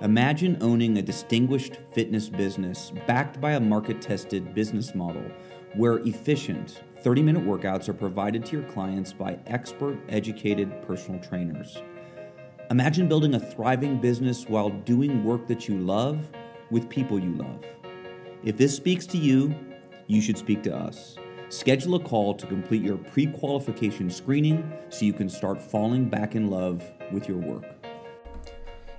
Imagine 0.00 0.56
owning 0.60 0.96
a 0.96 1.02
distinguished 1.02 1.78
fitness 1.92 2.28
business 2.28 2.92
backed 3.04 3.40
by 3.40 3.54
a 3.54 3.60
market 3.60 4.00
tested 4.00 4.54
business 4.54 4.94
model 4.94 5.24
where 5.74 5.98
efficient 6.06 6.84
30 6.98 7.22
minute 7.22 7.44
workouts 7.44 7.88
are 7.88 7.94
provided 7.94 8.46
to 8.46 8.52
your 8.52 8.70
clients 8.70 9.12
by 9.12 9.40
expert, 9.48 9.98
educated 10.08 10.70
personal 10.86 11.20
trainers. 11.20 11.82
Imagine 12.70 13.08
building 13.08 13.34
a 13.34 13.40
thriving 13.40 14.00
business 14.00 14.44
while 14.44 14.70
doing 14.70 15.24
work 15.24 15.48
that 15.48 15.66
you 15.66 15.78
love 15.78 16.30
with 16.70 16.88
people 16.88 17.18
you 17.18 17.34
love. 17.34 17.64
If 18.44 18.56
this 18.56 18.76
speaks 18.76 19.04
to 19.06 19.18
you, 19.18 19.52
you 20.06 20.20
should 20.20 20.38
speak 20.38 20.62
to 20.62 20.76
us. 20.76 21.16
Schedule 21.48 21.94
a 21.96 22.00
call 22.00 22.32
to 22.34 22.46
complete 22.46 22.82
your 22.82 22.96
pre 22.96 23.26
qualification 23.26 24.08
screening 24.10 24.72
so 24.88 25.04
you 25.04 25.12
can 25.12 25.28
start 25.28 25.60
falling 25.62 26.08
back 26.08 26.34
in 26.34 26.50
love 26.50 26.82
with 27.12 27.28
your 27.28 27.38
work. 27.38 27.64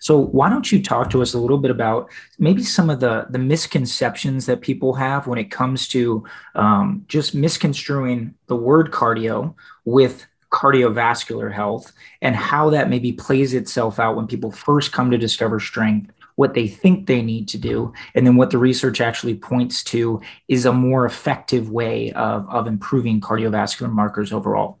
So 0.00 0.18
why 0.18 0.48
don't 0.48 0.72
you 0.72 0.82
talk 0.82 1.10
to 1.10 1.22
us 1.22 1.34
a 1.34 1.38
little 1.38 1.58
bit 1.58 1.70
about 1.70 2.10
maybe 2.38 2.64
some 2.64 2.90
of 2.90 3.00
the 3.00 3.26
the 3.30 3.38
misconceptions 3.38 4.46
that 4.46 4.62
people 4.62 4.94
have 4.94 5.26
when 5.26 5.38
it 5.38 5.50
comes 5.50 5.86
to 5.88 6.24
um, 6.54 7.04
just 7.06 7.34
misconstruing 7.34 8.34
the 8.46 8.56
word 8.56 8.90
cardio 8.90 9.54
with 9.84 10.26
cardiovascular 10.50 11.52
health 11.52 11.92
and 12.22 12.34
how 12.34 12.70
that 12.70 12.90
maybe 12.90 13.12
plays 13.12 13.54
itself 13.54 14.00
out 14.00 14.16
when 14.16 14.26
people 14.26 14.50
first 14.50 14.90
come 14.90 15.10
to 15.10 15.18
discover 15.18 15.60
strength 15.60 16.10
what 16.34 16.54
they 16.54 16.66
think 16.66 17.06
they 17.06 17.22
need 17.22 17.46
to 17.46 17.58
do 17.58 17.92
and 18.14 18.26
then 18.26 18.34
what 18.34 18.50
the 18.50 18.58
research 18.58 19.00
actually 19.00 19.34
points 19.34 19.84
to 19.84 20.20
is 20.48 20.64
a 20.64 20.72
more 20.72 21.04
effective 21.04 21.70
way 21.70 22.10
of, 22.12 22.48
of 22.48 22.66
improving 22.66 23.20
cardiovascular 23.20 23.92
markers 23.92 24.32
overall. 24.32 24.78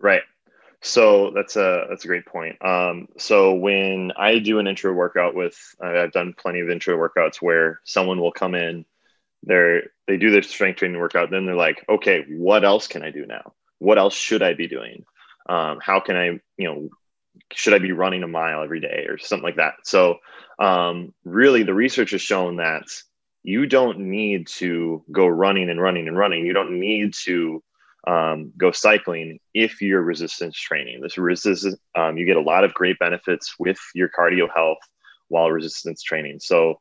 Right 0.00 0.22
so 0.86 1.32
that's 1.34 1.56
a 1.56 1.86
that's 1.88 2.04
a 2.04 2.08
great 2.08 2.26
point. 2.26 2.64
Um, 2.64 3.08
so 3.18 3.54
when 3.54 4.12
I 4.16 4.38
do 4.38 4.58
an 4.58 4.66
intro 4.66 4.92
workout 4.92 5.34
with, 5.34 5.56
I've 5.82 6.12
done 6.12 6.34
plenty 6.38 6.60
of 6.60 6.70
intro 6.70 6.96
workouts 6.96 7.36
where 7.42 7.80
someone 7.84 8.20
will 8.20 8.32
come 8.32 8.54
in, 8.54 8.84
they're 9.42 9.84
they 10.06 10.16
do 10.16 10.30
their 10.30 10.42
strength 10.42 10.78
training 10.78 11.00
workout, 11.00 11.30
then 11.30 11.44
they're 11.44 11.56
like, 11.56 11.84
okay, 11.88 12.24
what 12.28 12.64
else 12.64 12.86
can 12.86 13.02
I 13.02 13.10
do 13.10 13.26
now? 13.26 13.52
What 13.78 13.98
else 13.98 14.14
should 14.14 14.42
I 14.42 14.54
be 14.54 14.68
doing? 14.68 15.04
Um, 15.48 15.78
how 15.82 16.00
can 16.00 16.16
I, 16.16 16.26
you 16.56 16.68
know, 16.68 16.88
should 17.52 17.74
I 17.74 17.78
be 17.78 17.92
running 17.92 18.22
a 18.22 18.28
mile 18.28 18.62
every 18.62 18.80
day 18.80 19.06
or 19.08 19.18
something 19.18 19.44
like 19.44 19.56
that? 19.56 19.74
So 19.84 20.18
um, 20.58 21.12
really, 21.24 21.64
the 21.64 21.74
research 21.74 22.12
has 22.12 22.22
shown 22.22 22.56
that 22.56 22.84
you 23.42 23.66
don't 23.66 23.98
need 23.98 24.46
to 24.58 25.04
go 25.10 25.26
running 25.26 25.70
and 25.70 25.80
running 25.80 26.08
and 26.08 26.16
running. 26.16 26.46
You 26.46 26.52
don't 26.52 26.78
need 26.78 27.14
to 27.24 27.62
um, 28.06 28.52
go 28.56 28.70
cycling 28.70 29.38
if 29.54 29.80
you're 29.82 30.02
resistance 30.02 30.58
training. 30.58 31.00
This 31.00 31.18
resistance, 31.18 31.76
um, 31.94 32.16
you 32.16 32.26
get 32.26 32.36
a 32.36 32.40
lot 32.40 32.64
of 32.64 32.74
great 32.74 32.98
benefits 32.98 33.54
with 33.58 33.78
your 33.94 34.08
cardio 34.08 34.48
health 34.54 34.78
while 35.28 35.50
resistance 35.50 36.02
training. 36.02 36.38
So 36.40 36.80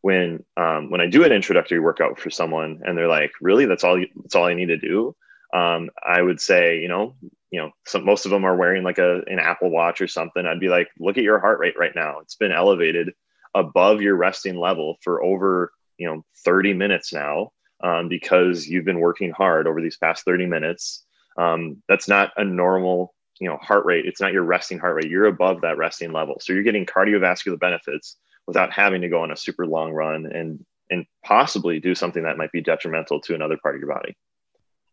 when 0.00 0.44
um, 0.56 0.90
when 0.90 1.00
I 1.00 1.06
do 1.06 1.24
an 1.24 1.32
introductory 1.32 1.80
workout 1.80 2.18
for 2.18 2.30
someone 2.30 2.82
and 2.84 2.98
they're 2.98 3.08
like, 3.08 3.32
"Really, 3.40 3.66
that's 3.66 3.84
all? 3.84 4.02
That's 4.16 4.34
all 4.34 4.44
I 4.44 4.54
need 4.54 4.66
to 4.66 4.76
do?" 4.76 5.14
Um, 5.54 5.90
I 6.04 6.20
would 6.20 6.40
say, 6.40 6.80
you 6.80 6.88
know, 6.88 7.14
you 7.50 7.60
know, 7.60 7.70
some, 7.86 8.04
most 8.04 8.24
of 8.24 8.32
them 8.32 8.44
are 8.44 8.56
wearing 8.56 8.82
like 8.82 8.98
a 8.98 9.22
an 9.28 9.38
Apple 9.38 9.70
Watch 9.70 10.00
or 10.00 10.08
something. 10.08 10.44
I'd 10.44 10.60
be 10.60 10.68
like, 10.68 10.88
look 10.98 11.16
at 11.16 11.24
your 11.24 11.38
heart 11.38 11.60
rate 11.60 11.78
right 11.78 11.94
now. 11.94 12.18
It's 12.18 12.34
been 12.34 12.52
elevated 12.52 13.14
above 13.54 14.02
your 14.02 14.16
resting 14.16 14.58
level 14.58 14.96
for 15.02 15.22
over 15.22 15.72
you 15.98 16.08
know 16.08 16.24
30 16.44 16.74
minutes 16.74 17.12
now 17.12 17.50
um, 17.84 18.08
because 18.08 18.66
you've 18.66 18.86
been 18.86 18.98
working 18.98 19.30
hard 19.30 19.68
over 19.68 19.80
these 19.80 19.98
past 19.98 20.24
30 20.24 20.46
minutes. 20.46 21.04
Um, 21.38 21.82
that's 21.86 22.08
not 22.08 22.32
a 22.36 22.44
normal 22.44 23.14
you 23.40 23.48
know 23.48 23.58
heart 23.58 23.84
rate. 23.84 24.06
It's 24.06 24.20
not 24.20 24.32
your 24.32 24.44
resting 24.44 24.78
heart 24.78 24.96
rate. 24.96 25.10
You're 25.10 25.26
above 25.26 25.60
that 25.60 25.76
resting 25.76 26.12
level, 26.12 26.36
so 26.40 26.52
you're 26.52 26.62
getting 26.62 26.86
cardiovascular 26.86 27.58
benefits 27.58 28.16
without 28.46 28.72
having 28.72 29.02
to 29.02 29.08
go 29.08 29.22
on 29.22 29.30
a 29.30 29.36
super 29.36 29.66
long 29.66 29.92
run 29.92 30.26
and 30.26 30.64
and 30.90 31.06
possibly 31.24 31.80
do 31.80 31.94
something 31.94 32.24
that 32.24 32.36
might 32.36 32.52
be 32.52 32.60
detrimental 32.60 33.20
to 33.20 33.34
another 33.34 33.56
part 33.62 33.74
of 33.74 33.80
your 33.80 33.92
body. 33.92 34.16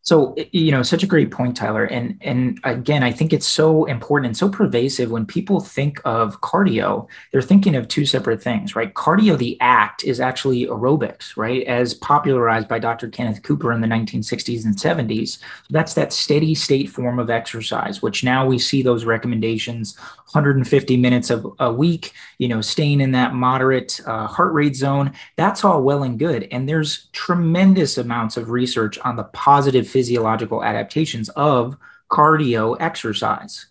So 0.03 0.35
you 0.51 0.71
know, 0.71 0.81
such 0.81 1.03
a 1.03 1.07
great 1.07 1.31
point, 1.31 1.55
Tyler. 1.55 1.85
And 1.85 2.17
and 2.21 2.59
again, 2.63 3.03
I 3.03 3.11
think 3.11 3.33
it's 3.33 3.47
so 3.47 3.85
important 3.85 4.27
and 4.27 4.37
so 4.37 4.49
pervasive 4.49 5.11
when 5.11 5.25
people 5.25 5.59
think 5.59 6.01
of 6.05 6.41
cardio, 6.41 7.07
they're 7.31 7.41
thinking 7.41 7.75
of 7.75 7.87
two 7.87 8.05
separate 8.05 8.41
things, 8.41 8.75
right? 8.75 8.93
Cardio, 8.93 9.37
the 9.37 9.57
act, 9.61 10.03
is 10.03 10.19
actually 10.19 10.65
aerobics, 10.65 11.37
right? 11.37 11.63
As 11.67 11.93
popularized 11.93 12.67
by 12.67 12.79
Dr. 12.79 13.09
Kenneth 13.09 13.43
Cooper 13.43 13.71
in 13.71 13.81
the 13.81 13.87
1960s 13.87 14.65
and 14.65 14.75
70s. 14.75 15.39
That's 15.69 15.93
that 15.93 16.13
steady 16.13 16.55
state 16.55 16.89
form 16.89 17.19
of 17.19 17.29
exercise, 17.29 18.01
which 18.01 18.23
now 18.23 18.47
we 18.47 18.57
see 18.57 18.81
those 18.81 19.05
recommendations 19.05 19.97
150 20.33 20.97
minutes 20.97 21.29
of 21.29 21.45
a 21.59 21.71
week, 21.71 22.13
you 22.37 22.47
know, 22.47 22.61
staying 22.61 23.01
in 23.01 23.11
that 23.11 23.33
moderate 23.33 23.99
uh, 24.05 24.27
heart 24.27 24.53
rate 24.53 24.75
zone. 24.75 25.11
That's 25.35 25.63
all 25.63 25.83
well 25.83 26.03
and 26.03 26.17
good. 26.17 26.47
And 26.51 26.67
there's 26.67 27.07
tremendous 27.11 27.97
amounts 27.97 28.37
of 28.37 28.49
research 28.49 28.97
on 28.99 29.17
the 29.17 29.25
positive 29.25 29.87
physiological 29.91 30.63
adaptations 30.63 31.29
of 31.29 31.77
cardio 32.09 32.77
exercise. 32.79 33.65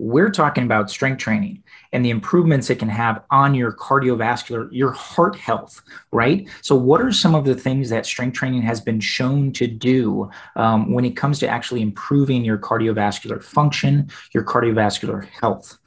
We're 0.00 0.30
talking 0.30 0.62
about 0.62 0.90
strength 0.90 1.18
training 1.18 1.64
and 1.92 2.04
the 2.04 2.10
improvements 2.10 2.70
it 2.70 2.78
can 2.78 2.88
have 2.88 3.24
on 3.30 3.54
your 3.54 3.72
cardiovascular, 3.72 4.68
your 4.70 4.92
heart 4.92 5.34
health, 5.34 5.82
right? 6.12 6.48
So, 6.62 6.76
what 6.76 7.00
are 7.00 7.10
some 7.10 7.34
of 7.34 7.44
the 7.44 7.56
things 7.56 7.90
that 7.90 8.06
strength 8.06 8.34
training 8.34 8.62
has 8.62 8.80
been 8.80 9.00
shown 9.00 9.52
to 9.54 9.66
do 9.66 10.30
um, 10.54 10.92
when 10.92 11.04
it 11.04 11.16
comes 11.16 11.40
to 11.40 11.48
actually 11.48 11.82
improving 11.82 12.44
your 12.44 12.58
cardiovascular 12.58 13.42
function, 13.42 14.08
your 14.32 14.44
cardiovascular 14.44 15.26
health? 15.26 15.78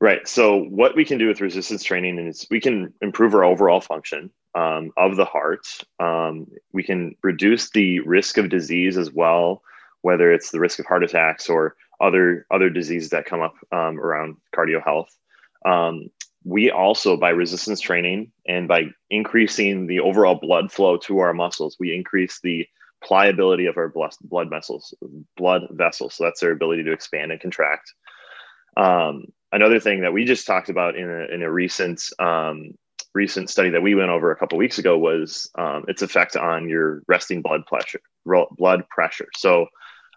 Right. 0.00 0.26
So, 0.26 0.64
what 0.64 0.96
we 0.96 1.04
can 1.04 1.18
do 1.18 1.28
with 1.28 1.42
resistance 1.42 1.82
training 1.84 2.18
is 2.18 2.46
we 2.50 2.60
can 2.60 2.94
improve 3.02 3.34
our 3.34 3.44
overall 3.44 3.82
function 3.82 4.30
um, 4.54 4.92
of 4.96 5.16
the 5.16 5.24
heart. 5.24 5.66
Um, 5.98 6.46
we 6.72 6.82
can 6.82 7.16
reduce 7.22 7.70
the 7.70 8.00
risk 8.00 8.38
of 8.38 8.50
disease 8.50 8.96
as 8.98 9.12
well, 9.12 9.62
whether 10.02 10.32
it's 10.32 10.50
the 10.50 10.60
risk 10.60 10.78
of 10.78 10.86
heart 10.86 11.04
attacks 11.04 11.48
or 11.48 11.76
other 12.00 12.46
other 12.50 12.68
diseases 12.68 13.10
that 13.10 13.26
come 13.26 13.40
up 13.40 13.54
um, 13.70 13.98
around 13.98 14.36
cardio 14.54 14.82
health. 14.82 15.16
Um, 15.64 16.10
we 16.44 16.70
also, 16.70 17.16
by 17.16 17.30
resistance 17.30 17.80
training 17.80 18.32
and 18.48 18.66
by 18.66 18.86
increasing 19.10 19.86
the 19.86 20.00
overall 20.00 20.34
blood 20.34 20.72
flow 20.72 20.96
to 20.98 21.20
our 21.20 21.32
muscles, 21.32 21.76
we 21.78 21.94
increase 21.94 22.40
the 22.42 22.66
pliability 23.02 23.66
of 23.66 23.76
our 23.76 23.88
blood 23.88 24.50
vessels. 24.50 24.94
Blood 25.36 25.62
vessels. 25.70 26.14
So 26.14 26.24
that's 26.24 26.40
their 26.40 26.50
ability 26.50 26.82
to 26.84 26.92
expand 26.92 27.30
and 27.30 27.40
contract. 27.40 27.92
Um, 28.76 29.26
another 29.52 29.78
thing 29.78 30.00
that 30.00 30.12
we 30.12 30.24
just 30.24 30.46
talked 30.46 30.68
about 30.68 30.96
in 30.96 31.08
a, 31.08 31.32
in 31.32 31.42
a 31.42 31.50
recent 31.50 32.02
um, 32.18 32.72
recent 33.14 33.50
study 33.50 33.70
that 33.70 33.82
we 33.82 33.94
went 33.94 34.10
over 34.10 34.30
a 34.30 34.36
couple 34.36 34.58
weeks 34.58 34.78
ago 34.78 34.96
was 34.96 35.50
um, 35.56 35.84
its 35.88 36.02
effect 36.02 36.36
on 36.36 36.68
your 36.68 37.02
resting 37.08 37.42
blood 37.42 37.66
pressure 37.66 38.00
blood 38.24 38.88
pressure. 38.88 39.28
So 39.36 39.66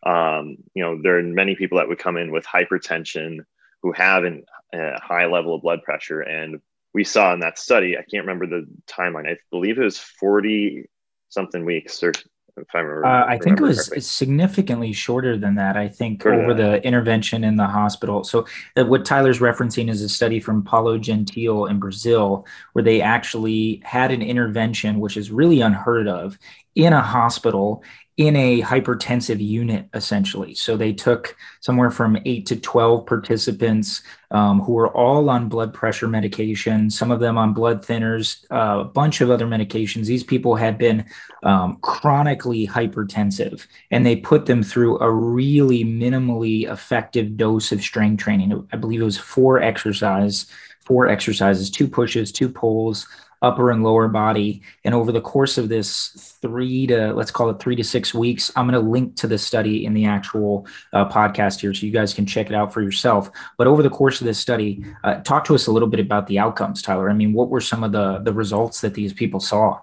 um, 0.06 0.58
you 0.74 0.84
know 0.84 1.00
there 1.02 1.18
are 1.18 1.24
many 1.24 1.56
people 1.56 1.78
that 1.78 1.88
would 1.88 2.00
come 2.00 2.18
in 2.18 2.32
with 2.32 2.46
hypertension 2.46 3.40
who 3.82 3.92
have 3.92 4.24
an, 4.24 4.44
a 4.74 5.00
high 5.00 5.26
level 5.26 5.56
of 5.56 5.62
blood 5.62 5.84
pressure. 5.84 6.22
And 6.22 6.62
we 6.96 7.04
saw 7.04 7.34
in 7.34 7.42
that 7.42 7.60
study 7.60 7.98
i 7.98 8.02
can't 8.02 8.26
remember 8.26 8.48
the 8.48 8.66
timeline 8.88 9.30
i 9.30 9.38
believe 9.52 9.78
it 9.78 9.84
was 9.84 10.00
40 10.00 10.90
something 11.30 11.66
weeks 11.66 12.02
or 12.02 12.14
if 12.58 12.68
I 12.74 12.80
remember. 12.80 13.06
Uh, 13.06 13.26
I 13.26 13.38
think 13.38 13.60
it 13.60 13.64
was 13.64 13.90
correctly. 13.90 14.02
significantly 14.02 14.94
shorter 14.94 15.38
than 15.38 15.56
that. 15.56 15.78
I 15.78 15.88
think 15.88 16.24
shorter 16.24 16.44
over 16.44 16.54
the 16.54 16.84
intervention 16.84 17.44
in 17.44 17.56
the 17.56 17.68
hospital. 17.68 18.24
So 18.24 18.46
uh, 18.76 18.86
what 18.86 19.06
Tyler's 19.06 19.40
referencing 19.40 19.90
is 19.90 20.02
a 20.02 20.10
study 20.10 20.40
from 20.40 20.64
Paulo 20.64 20.98
Gentile 20.98 21.66
in 21.66 21.80
Brazil, 21.80 22.46
where 22.74 22.84
they 22.84 23.02
actually 23.02 23.82
had 23.84 24.12
an 24.12 24.22
intervention, 24.22 25.00
which 25.00 25.18
is 25.18 25.32
really 25.32 25.62
unheard 25.62 26.08
of, 26.08 26.38
in 26.76 26.94
a 26.94 27.02
hospital 27.02 27.84
in 28.18 28.34
a 28.38 28.62
hypertensive 28.62 29.46
unit, 29.46 29.90
essentially. 29.94 30.56
So 30.56 30.78
they 30.78 30.94
took 30.94 31.36
somewhere 31.60 31.92
from 31.92 32.18
eight 32.24 32.46
to 32.46 32.56
12 32.56 33.06
participants 33.06 34.04
um, 34.32 34.62
who 34.62 34.72
were 34.72 34.88
all 34.90 35.30
on 35.30 35.50
blood 35.50 35.74
pressure 35.74 36.08
medication, 36.08 36.90
some 36.90 37.12
of 37.12 37.20
them 37.20 37.38
on 37.38 37.54
blood 37.54 37.86
thinners, 37.86 38.46
uh, 38.52 38.82
a 38.82 38.86
bunch 38.86 39.20
of 39.20 39.30
other 39.30 39.46
medications. 39.46 40.06
These 40.06 40.24
people 40.24 40.56
had 40.56 40.78
been 40.78 41.04
um, 41.44 41.78
chronically 41.82 42.66
hypertensive, 42.66 43.68
and 43.92 44.06
they 44.06 44.16
put 44.16 44.46
them 44.46 44.64
through 44.64 44.98
a 45.00 45.12
really 45.12 45.84
minimally 45.84 46.72
effective 46.72 47.36
dose 47.36 47.74
of 47.74 47.82
strength 47.82 48.24
training. 48.24 48.66
I 48.72 48.78
believe 48.78 49.02
it 49.02 49.06
was 49.06 49.18
four 49.18 49.62
exercise, 49.62 50.46
four 50.86 51.10
exercises, 51.10 51.70
two 51.70 51.88
pushes, 51.88 52.32
two 52.32 52.48
pulls, 52.48 53.08
upper 53.42 53.72
and 53.72 53.84
lower 53.84 54.08
body. 54.08 54.62
And 54.84 54.96
over 54.96 55.12
the 55.12 55.22
course 55.22 55.58
of 55.58 55.70
this 55.70 56.38
three 56.42 56.88
to, 56.88 57.14
let's 57.14 57.32
call 57.32 57.50
it 57.50 57.60
three 57.60 57.76
to 57.76 57.84
six 57.84 58.14
weeks, 58.14 58.52
I'm 58.56 58.70
going 58.70 58.82
to 58.82 58.90
link 58.90 59.16
to 59.18 59.28
the 59.28 59.38
study 59.38 59.86
in 59.86 59.94
the 59.94 60.06
actual 60.06 60.68
uh, 60.94 61.10
podcast 61.10 61.60
here 61.60 61.74
so 61.74 61.86
you 61.86 61.92
guys 61.92 62.14
can 62.14 62.26
check 62.26 62.48
it 62.48 62.56
out 62.56 62.74
for 62.74 62.82
yourself. 62.82 63.30
But 63.58 63.68
over 63.68 63.84
the 63.84 63.90
course 63.90 64.22
of 64.22 64.26
this 64.26 64.40
study, 64.40 64.86
uh, 65.04 65.16
talk 65.22 65.46
to 65.46 65.56
us 65.56 65.68
a 65.68 65.72
little 65.72 65.90
bit 65.90 66.00
about 66.00 66.28
the 66.28 66.40
outcomes, 66.40 66.82
Tyler. 66.82 67.10
I 67.10 67.14
mean, 67.14 67.34
what 67.34 67.50
were 67.50 67.62
some 67.62 67.84
of 67.84 67.92
the, 67.92 68.20
the 68.20 68.34
results 68.34 68.82
that 68.82 68.94
these 68.94 69.14
people 69.14 69.40
saw? 69.40 69.80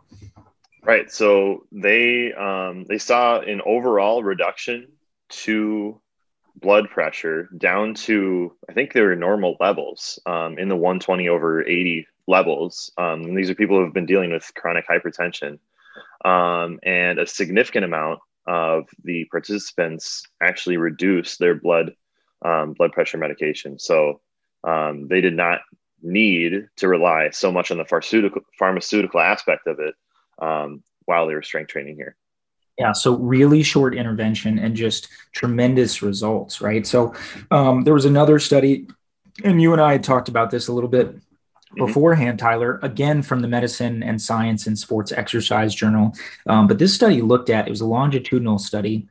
Right. 0.85 1.11
So 1.13 1.67
they 1.71 2.33
um, 2.33 2.85
they 2.89 2.99
saw 2.99 3.39
an 3.41 3.63
overall 3.65 4.25
reduction 4.25 4.89
to 5.29 6.01
blood 6.57 6.91
pressure 6.91 7.49
down 7.57 7.95
to 7.95 8.53
I 8.69 8.73
think 8.73 8.93
they 8.93 9.01
were 9.01 9.17
normal 9.17 9.57
levels 9.61 10.19
um, 10.27 10.59
in 10.59 10.69
the 10.69 10.77
120 10.77 11.29
over 11.29 11.63
80 11.63 12.07
levels. 12.27 12.91
Um, 12.99 13.23
and 13.23 13.37
these 13.37 13.51
are 13.51 13.55
people 13.55 13.77
who 13.77 13.85
have 13.85 13.95
been 13.95 14.07
dealing 14.07 14.33
with 14.33 14.51
chronic 14.55 14.87
hypertension. 14.89 15.59
Um, 16.25 16.79
and 16.85 17.19
a 17.19 17.27
significant 17.27 17.85
amount 17.85 18.21
of 18.47 18.89
the 19.05 19.25
participants 19.31 20.25
actually 20.43 20.77
reduced 20.77 21.39
their 21.39 21.55
blood 21.55 21.95
um, 22.45 22.73
blood 22.73 22.93
pressure 22.93 23.19
medication. 23.19 23.79
So 23.79 24.21
um, 24.65 25.07
they 25.09 25.21
did 25.21 25.35
not 25.35 25.61
need 26.03 26.69
to 26.77 26.89
rely 26.89 27.31
so 27.31 27.53
much 27.53 27.71
on 27.71 27.79
the 27.79 27.85
pharmaceutical 27.85 28.43
pharmaceutical 28.59 29.21
aspect 29.21 29.67
of 29.67 29.79
it 29.79 29.95
um, 30.41 30.83
while 31.05 31.27
they 31.27 31.35
were 31.35 31.43
strength 31.43 31.69
training 31.69 31.97
here. 31.97 32.17
Yeah, 32.79 32.93
so 32.93 33.17
really 33.17 33.63
short 33.63 33.95
intervention 33.95 34.59
and 34.59 34.75
just 34.75 35.09
tremendous 35.33 36.03
results, 36.03 36.61
right? 36.61 36.87
So 36.87 37.15
um, 37.51 37.83
there 37.83 37.95
was 37.95 38.07
another 38.07 38.39
study, 38.39 38.89
and 39.45 39.61
you 39.61 39.73
and 39.73 39.81
I 39.81 39.93
had 39.93 40.03
talked 40.03 40.29
about 40.29 40.51
this 40.51 40.69
a 40.69 40.73
little 40.73 40.89
bit 40.89 41.15
Mm-hmm. 41.73 41.87
beforehand, 41.87 42.39
Tyler, 42.39 42.79
again 42.83 43.23
from 43.23 43.41
the 43.41 43.49
Medicine 43.49 44.03
and 44.03 44.21
Science 44.21 44.67
and 44.67 44.79
Sports 44.79 45.11
Exercise 45.11 45.75
Journal. 45.75 46.13
Um, 46.47 46.67
but 46.67 46.79
this 46.79 46.95
study 46.95 47.23
looked 47.23 47.49
at 47.49 47.67
it 47.67 47.71
was 47.71 47.81
a 47.81 47.87
longitudinal 47.87 48.59
study 48.59 49.09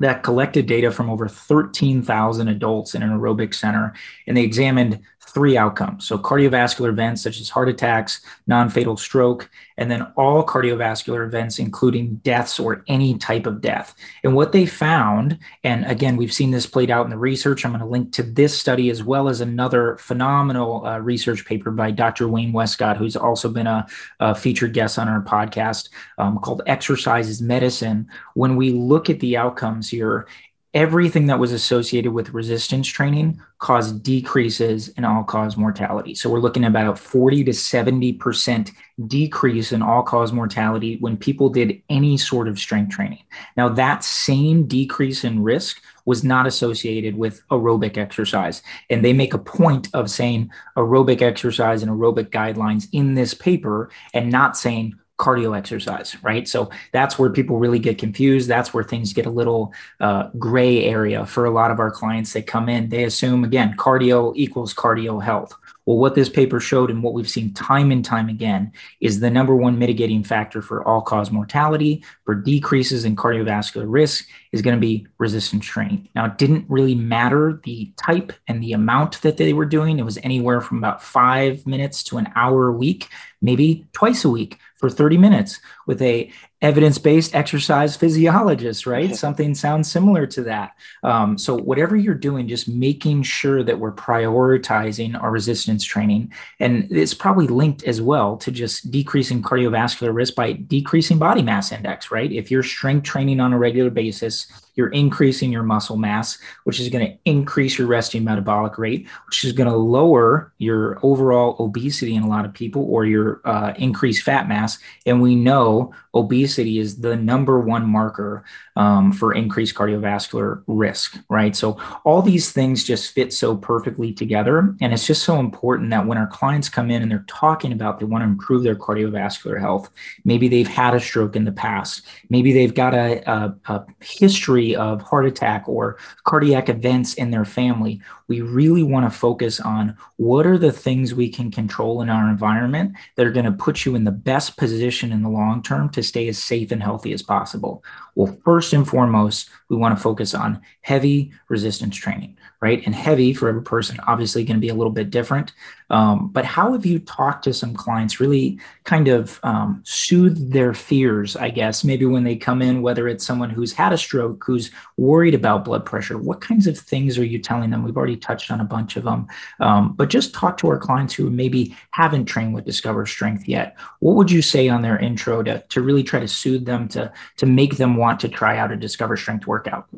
that 0.00 0.22
collected 0.22 0.66
data 0.66 0.90
from 0.90 1.08
over 1.08 1.26
13,000 1.26 2.48
adults 2.48 2.94
in 2.94 3.02
an 3.02 3.10
aerobic 3.10 3.54
center, 3.54 3.94
and 4.26 4.36
they 4.36 4.42
examined 4.42 5.00
three 5.34 5.56
outcomes. 5.56 6.06
So, 6.06 6.18
cardiovascular 6.18 6.88
events 6.88 7.22
such 7.22 7.40
as 7.40 7.48
heart 7.48 7.68
attacks, 7.68 8.20
non 8.46 8.68
fatal 8.68 8.96
stroke, 8.96 9.50
and 9.76 9.90
then 9.90 10.02
all 10.16 10.44
cardiovascular 10.44 11.26
events, 11.26 11.58
including 11.58 12.16
deaths 12.16 12.60
or 12.60 12.84
any 12.86 13.18
type 13.18 13.46
of 13.46 13.60
death. 13.60 13.94
And 14.24 14.34
what 14.34 14.52
they 14.52 14.66
found, 14.66 15.38
and 15.64 15.84
again, 15.86 16.16
we've 16.16 16.32
seen 16.32 16.50
this 16.50 16.66
played 16.66 16.90
out 16.90 17.04
in 17.04 17.10
the 17.10 17.18
research. 17.18 17.64
I'm 17.64 17.72
going 17.72 17.80
to 17.80 17.86
link 17.86 18.12
to 18.12 18.22
this 18.22 18.58
study 18.58 18.90
as 18.90 19.02
well 19.02 19.28
as 19.28 19.40
another 19.40 19.96
phenomenal 19.96 20.86
uh, 20.86 20.98
research 20.98 21.44
paper 21.46 21.70
by 21.70 21.90
Dr. 21.90 22.28
Wayne 22.28 22.52
Westcott, 22.52 22.96
who's 22.96 23.16
also 23.16 23.48
been 23.48 23.66
a, 23.66 23.86
a 24.20 24.34
featured 24.34 24.74
guest 24.74 24.98
on 24.98 25.08
our 25.08 25.22
podcast 25.22 25.88
um, 26.18 26.38
called 26.38 26.62
Exercise 26.66 27.28
is 27.28 27.40
Medicine. 27.40 28.08
When 28.34 28.56
we 28.56 28.72
look 28.72 29.08
at 29.08 29.20
the 29.20 29.36
outcomes 29.36 29.88
here, 29.88 30.26
everything 30.74 31.26
that 31.26 31.38
was 31.38 31.52
associated 31.52 32.12
with 32.12 32.32
resistance 32.32 32.88
training 32.88 33.40
caused 33.58 34.02
decreases 34.02 34.88
in 34.90 35.04
all 35.04 35.22
cause 35.22 35.56
mortality. 35.56 36.14
So 36.14 36.30
we're 36.30 36.40
looking 36.40 36.64
at 36.64 36.70
about 36.70 36.98
40 36.98 37.44
to 37.44 37.50
70% 37.50 38.70
decrease 39.06 39.72
in 39.72 39.82
all 39.82 40.02
cause 40.02 40.32
mortality 40.32 40.96
when 41.00 41.16
people 41.16 41.50
did 41.50 41.80
any 41.90 42.16
sort 42.16 42.48
of 42.48 42.58
strength 42.58 42.90
training. 42.94 43.22
Now, 43.56 43.68
that 43.68 44.02
same 44.02 44.66
decrease 44.66 45.24
in 45.24 45.42
risk 45.42 45.82
was 46.04 46.24
not 46.24 46.46
associated 46.46 47.16
with 47.16 47.46
aerobic 47.48 47.96
exercise. 47.96 48.62
And 48.90 49.04
they 49.04 49.12
make 49.12 49.34
a 49.34 49.38
point 49.38 49.88
of 49.94 50.10
saying 50.10 50.50
aerobic 50.76 51.22
exercise 51.22 51.82
and 51.82 51.92
aerobic 51.92 52.30
guidelines 52.30 52.88
in 52.92 53.14
this 53.14 53.34
paper 53.34 53.90
and 54.14 54.32
not 54.32 54.56
saying 54.56 54.94
cardio 55.22 55.56
exercise, 55.56 56.16
right? 56.22 56.48
So 56.48 56.68
that's 56.90 57.16
where 57.18 57.30
people 57.30 57.58
really 57.58 57.78
get 57.78 57.96
confused. 57.96 58.48
That's 58.48 58.74
where 58.74 58.82
things 58.82 59.12
get 59.12 59.26
a 59.26 59.30
little 59.30 59.72
uh, 60.00 60.30
gray 60.36 60.84
area 60.84 61.24
for 61.24 61.44
a 61.44 61.50
lot 61.50 61.70
of 61.70 61.78
our 61.78 61.92
clients 61.92 62.32
that 62.32 62.48
come 62.48 62.68
in. 62.68 62.88
They 62.88 63.04
assume, 63.04 63.44
again, 63.44 63.76
cardio 63.78 64.32
equals 64.34 64.74
cardio 64.74 65.22
health. 65.22 65.54
Well, 65.84 65.98
what 65.98 66.14
this 66.14 66.28
paper 66.28 66.60
showed 66.60 66.90
and 66.90 67.02
what 67.02 67.12
we've 67.12 67.28
seen 67.28 67.54
time 67.54 67.90
and 67.90 68.04
time 68.04 68.28
again 68.28 68.72
is 69.00 69.18
the 69.18 69.30
number 69.30 69.56
one 69.56 69.78
mitigating 69.78 70.22
factor 70.22 70.62
for 70.62 70.86
all 70.86 71.02
cause 71.02 71.32
mortality, 71.32 72.04
for 72.24 72.36
decreases 72.36 73.04
in 73.04 73.16
cardiovascular 73.16 73.86
risk, 73.88 74.28
is 74.52 74.62
going 74.62 74.76
to 74.76 74.80
be 74.80 75.06
resistance 75.18 75.64
training. 75.64 76.08
Now, 76.14 76.26
it 76.26 76.38
didn't 76.38 76.66
really 76.68 76.94
matter 76.94 77.60
the 77.64 77.92
type 77.96 78.32
and 78.46 78.62
the 78.62 78.74
amount 78.74 79.22
that 79.22 79.38
they 79.38 79.52
were 79.52 79.64
doing. 79.66 79.98
It 79.98 80.04
was 80.04 80.18
anywhere 80.22 80.60
from 80.60 80.78
about 80.78 81.02
five 81.02 81.66
minutes 81.66 82.04
to 82.04 82.18
an 82.18 82.28
hour 82.36 82.68
a 82.68 82.72
week, 82.72 83.08
maybe 83.42 83.86
twice 83.92 84.24
a 84.24 84.30
week 84.30 84.58
for 84.76 84.88
30 84.88 85.18
minutes 85.18 85.60
with 85.86 86.00
a 86.00 86.32
evidence-based 86.60 87.34
exercise 87.34 87.96
physiologist 87.96 88.86
right? 88.86 89.14
Something 89.14 89.54
sounds 89.54 89.90
similar 89.90 90.26
to 90.28 90.42
that. 90.44 90.72
Um, 91.02 91.36
so 91.36 91.56
whatever 91.56 91.96
you're 91.96 92.14
doing 92.14 92.48
just 92.48 92.68
making 92.68 93.24
sure 93.24 93.62
that 93.64 93.78
we're 93.78 93.92
prioritizing 93.92 95.20
our 95.20 95.30
resistance 95.30 95.84
training. 95.84 96.32
And 96.60 96.86
it's 96.90 97.14
probably 97.14 97.48
linked 97.48 97.82
as 97.84 98.00
well 98.00 98.36
to 98.38 98.50
just 98.50 98.90
decreasing 98.90 99.42
cardiovascular 99.42 100.14
risk 100.14 100.34
by 100.34 100.52
decreasing 100.52 101.18
body 101.18 101.42
mass 101.42 101.72
index 101.72 102.10
right? 102.10 102.30
If 102.30 102.50
you're 102.50 102.62
strength 102.62 103.04
training 103.04 103.40
on 103.40 103.52
a 103.52 103.58
regular 103.58 103.90
basis 103.90 104.46
you're 104.74 104.88
increasing 104.88 105.52
your 105.52 105.62
muscle 105.62 105.96
mass, 105.96 106.38
which 106.64 106.80
is 106.80 106.88
going 106.88 107.06
to 107.06 107.18
increase 107.24 107.78
your 107.78 107.86
resting 107.86 108.24
metabolic 108.24 108.78
rate, 108.78 109.06
which 109.26 109.44
is 109.44 109.52
going 109.52 109.68
to 109.68 109.76
lower 109.76 110.52
your 110.58 110.98
overall 111.02 111.56
obesity 111.58 112.14
in 112.14 112.22
a 112.22 112.28
lot 112.28 112.44
of 112.44 112.54
people 112.54 112.84
or 112.84 113.04
your 113.04 113.40
uh, 113.44 113.74
increased 113.76 114.22
fat 114.22 114.48
mass. 114.48 114.78
And 115.06 115.20
we 115.20 115.34
know 115.34 115.92
obesity 116.14 116.78
is 116.78 117.00
the 117.00 117.16
number 117.16 117.60
one 117.60 117.86
marker 117.86 118.44
um, 118.76 119.12
for 119.12 119.34
increased 119.34 119.74
cardiovascular 119.74 120.62
risk, 120.66 121.18
right? 121.28 121.54
So 121.54 121.78
all 122.04 122.22
these 122.22 122.52
things 122.52 122.84
just 122.84 123.12
fit 123.12 123.32
so 123.32 123.56
perfectly 123.56 124.12
together. 124.12 124.74
And 124.80 124.92
it's 124.92 125.06
just 125.06 125.24
so 125.24 125.38
important 125.38 125.90
that 125.90 126.06
when 126.06 126.18
our 126.18 126.26
clients 126.26 126.68
come 126.68 126.90
in 126.90 127.02
and 127.02 127.10
they're 127.10 127.24
talking 127.28 127.72
about 127.72 127.98
they 127.98 128.06
want 128.06 128.22
to 128.22 128.26
improve 128.28 128.62
their 128.62 128.76
cardiovascular 128.76 129.60
health, 129.60 129.90
maybe 130.24 130.48
they've 130.48 130.68
had 130.68 130.94
a 130.94 131.00
stroke 131.00 131.36
in 131.36 131.44
the 131.44 131.52
past, 131.52 132.06
maybe 132.30 132.52
they've 132.52 132.74
got 132.74 132.94
a, 132.94 133.22
a, 133.30 133.54
a 133.68 133.86
history 134.00 134.61
history 134.62 134.76
of 134.76 135.02
heart 135.02 135.26
attack 135.26 135.68
or 135.68 135.96
cardiac 136.24 136.68
events 136.68 137.14
in 137.14 137.30
their 137.30 137.44
family, 137.44 138.00
we 138.32 138.40
really 138.40 138.82
want 138.82 139.04
to 139.04 139.18
focus 139.18 139.60
on 139.60 139.94
what 140.16 140.46
are 140.46 140.56
the 140.56 140.72
things 140.72 141.12
we 141.12 141.28
can 141.28 141.50
control 141.50 142.00
in 142.00 142.08
our 142.08 142.30
environment 142.30 142.94
that 143.16 143.26
are 143.26 143.30
going 143.30 143.44
to 143.44 143.52
put 143.52 143.84
you 143.84 143.94
in 143.94 144.04
the 144.04 144.10
best 144.10 144.56
position 144.56 145.12
in 145.12 145.20
the 145.20 145.28
long 145.28 145.62
term 145.62 145.90
to 145.90 146.02
stay 146.02 146.28
as 146.28 146.38
safe 146.38 146.72
and 146.72 146.82
healthy 146.82 147.12
as 147.12 147.22
possible. 147.22 147.84
Well, 148.14 148.34
first 148.42 148.72
and 148.72 148.88
foremost, 148.88 149.50
we 149.68 149.76
want 149.76 149.94
to 149.94 150.02
focus 150.02 150.32
on 150.32 150.62
heavy 150.80 151.30
resistance 151.50 151.94
training 151.94 152.38
right? 152.62 152.86
And 152.86 152.94
heavy 152.94 153.34
for 153.34 153.48
every 153.48 153.62
person, 153.62 153.98
obviously 154.06 154.44
going 154.44 154.56
to 154.56 154.60
be 154.60 154.68
a 154.68 154.74
little 154.74 154.92
bit 154.92 155.10
different. 155.10 155.52
Um, 155.90 156.28
but 156.28 156.44
how 156.44 156.72
have 156.72 156.86
you 156.86 157.00
talked 157.00 157.42
to 157.44 157.52
some 157.52 157.74
clients, 157.74 158.20
really 158.20 158.58
kind 158.84 159.08
of 159.08 159.40
um, 159.42 159.82
soothe 159.84 160.52
their 160.52 160.72
fears, 160.72 161.34
I 161.34 161.50
guess, 161.50 161.82
maybe 161.82 162.06
when 162.06 162.22
they 162.22 162.36
come 162.36 162.62
in, 162.62 162.80
whether 162.80 163.08
it's 163.08 163.26
someone 163.26 163.50
who's 163.50 163.72
had 163.72 163.92
a 163.92 163.98
stroke, 163.98 164.44
who's 164.46 164.70
worried 164.96 165.34
about 165.34 165.64
blood 165.64 165.84
pressure, 165.84 166.16
what 166.16 166.40
kinds 166.40 166.68
of 166.68 166.78
things 166.78 167.18
are 167.18 167.24
you 167.24 167.40
telling 167.40 167.70
them? 167.70 167.82
We've 167.82 167.96
already 167.96 168.16
touched 168.22 168.50
on 168.50 168.60
a 168.60 168.64
bunch 168.64 168.96
of 168.96 169.04
them, 169.04 169.26
um, 169.60 169.94
but 169.94 170.08
just 170.08 170.32
talk 170.32 170.56
to 170.58 170.68
our 170.68 170.78
clients 170.78 171.12
who 171.12 171.28
maybe 171.28 171.76
haven't 171.90 172.26
trained 172.26 172.54
with 172.54 172.64
Discover 172.64 173.06
Strength 173.06 173.48
yet. 173.48 173.76
What 174.00 174.16
would 174.16 174.30
you 174.30 174.40
say 174.40 174.68
on 174.68 174.82
their 174.82 174.98
intro 174.98 175.42
to, 175.42 175.62
to 175.68 175.82
really 175.82 176.02
try 176.02 176.20
to 176.20 176.28
soothe 176.28 176.64
them, 176.64 176.88
to, 176.88 177.12
to 177.36 177.46
make 177.46 177.76
them 177.76 177.96
want 177.96 178.20
to 178.20 178.28
try 178.28 178.56
out 178.56 178.72
a 178.72 178.76
Discover 178.76 179.16
Strength 179.16 179.46
workout? 179.46 179.88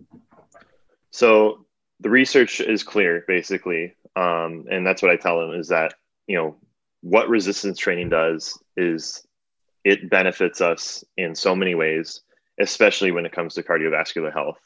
So 1.11 1.65
the 2.01 2.11
research 2.11 2.61
is 2.61 2.83
clear 2.83 3.25
basically 3.27 3.95
um, 4.17 4.67
and 4.71 4.87
that's 4.87 5.03
what 5.03 5.11
i 5.11 5.17
tell 5.17 5.41
them 5.41 5.59
is 5.59 5.69
that 5.69 5.95
you 6.27 6.37
know 6.37 6.57
what 7.01 7.29
resistance 7.29 7.79
training 7.79 8.09
does 8.09 8.59
is 8.77 9.27
it 9.85 10.11
benefits 10.11 10.61
us 10.61 11.05
in 11.17 11.35
so 11.35 11.55
many 11.55 11.75
ways 11.75 12.21
especially 12.61 13.11
when 13.11 13.27
it 13.27 13.33
comes 13.33 13.55
to 13.55 13.63
cardiovascular 13.63 14.33
health 14.33 14.59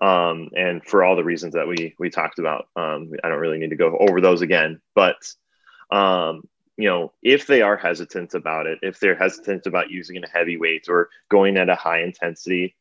um, 0.00 0.48
and 0.56 0.84
for 0.84 1.04
all 1.04 1.16
the 1.16 1.24
reasons 1.24 1.54
that 1.54 1.68
we 1.68 1.94
we 1.98 2.10
talked 2.10 2.38
about 2.38 2.68
um, 2.76 3.12
i 3.22 3.28
don't 3.28 3.38
really 3.38 3.58
need 3.58 3.70
to 3.70 3.76
go 3.76 3.96
over 3.98 4.20
those 4.20 4.42
again 4.42 4.80
but 4.94 5.32
um, 5.90 6.42
you 6.76 6.88
know 6.88 7.12
if 7.22 7.46
they 7.46 7.62
are 7.62 7.76
hesitant 7.76 8.34
about 8.34 8.66
it 8.66 8.78
if 8.82 9.00
they're 9.00 9.16
hesitant 9.16 9.66
about 9.66 9.90
using 9.90 10.22
a 10.22 10.28
heavy 10.28 10.56
weight 10.56 10.86
or 10.88 11.08
going 11.28 11.56
at 11.56 11.68
a 11.68 11.74
high 11.74 12.02
intensity 12.02 12.74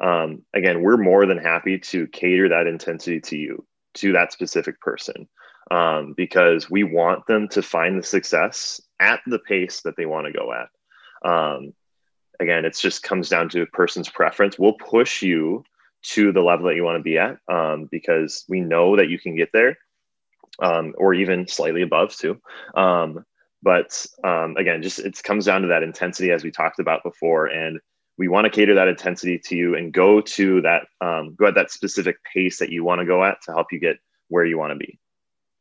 um, 0.00 0.42
again, 0.54 0.82
we're 0.82 0.96
more 0.96 1.26
than 1.26 1.38
happy 1.38 1.78
to 1.78 2.06
cater 2.08 2.48
that 2.48 2.66
intensity 2.66 3.20
to 3.20 3.36
you, 3.36 3.66
to 3.94 4.12
that 4.12 4.32
specific 4.32 4.80
person, 4.80 5.28
um, 5.70 6.14
because 6.16 6.70
we 6.70 6.84
want 6.84 7.26
them 7.26 7.48
to 7.48 7.62
find 7.62 7.98
the 7.98 8.02
success 8.02 8.80
at 8.98 9.20
the 9.26 9.38
pace 9.38 9.82
that 9.82 9.96
they 9.96 10.06
want 10.06 10.26
to 10.26 10.32
go 10.32 10.52
at. 10.52 11.30
Um, 11.30 11.74
again, 12.40 12.64
it 12.64 12.76
just 12.76 13.02
comes 13.02 13.28
down 13.28 13.50
to 13.50 13.62
a 13.62 13.66
person's 13.66 14.08
preference. 14.08 14.58
We'll 14.58 14.72
push 14.72 15.22
you 15.22 15.64
to 16.02 16.32
the 16.32 16.40
level 16.40 16.66
that 16.66 16.76
you 16.76 16.84
want 16.84 16.98
to 16.98 17.02
be 17.02 17.18
at 17.18 17.38
um, 17.48 17.88
because 17.90 18.44
we 18.48 18.60
know 18.60 18.96
that 18.96 19.08
you 19.08 19.18
can 19.18 19.36
get 19.36 19.50
there 19.52 19.76
um, 20.60 20.94
or 20.98 21.14
even 21.14 21.46
slightly 21.46 21.82
above 21.82 22.14
too. 22.14 22.40
Um, 22.74 23.24
but 23.62 24.06
again, 24.24 24.82
just 24.82 24.98
it 24.98 25.22
comes 25.22 25.44
down 25.44 25.62
to 25.62 25.68
that 25.68 25.82
intensity 25.82 26.30
as 26.30 26.42
we 26.42 26.50
talked 26.50 26.78
about 26.78 27.02
before. 27.02 27.46
And 27.46 27.78
we 28.16 28.28
want 28.28 28.46
to 28.46 28.50
cater 28.50 28.74
that 28.74 28.88
intensity 28.88 29.38
to 29.38 29.56
you 29.56 29.76
and 29.76 29.92
go 29.92 30.20
to 30.20 30.60
that 30.62 30.86
um, 31.00 31.34
go 31.34 31.46
at 31.46 31.54
that 31.54 31.70
specific 31.70 32.16
pace 32.32 32.58
that 32.58 32.70
you 32.70 32.84
want 32.84 33.00
to 33.00 33.06
go 33.06 33.24
at 33.24 33.40
to 33.42 33.52
help 33.52 33.68
you 33.72 33.78
get 33.78 33.96
where 34.28 34.44
you 34.44 34.58
want 34.58 34.72
to 34.72 34.76
be 34.76 34.98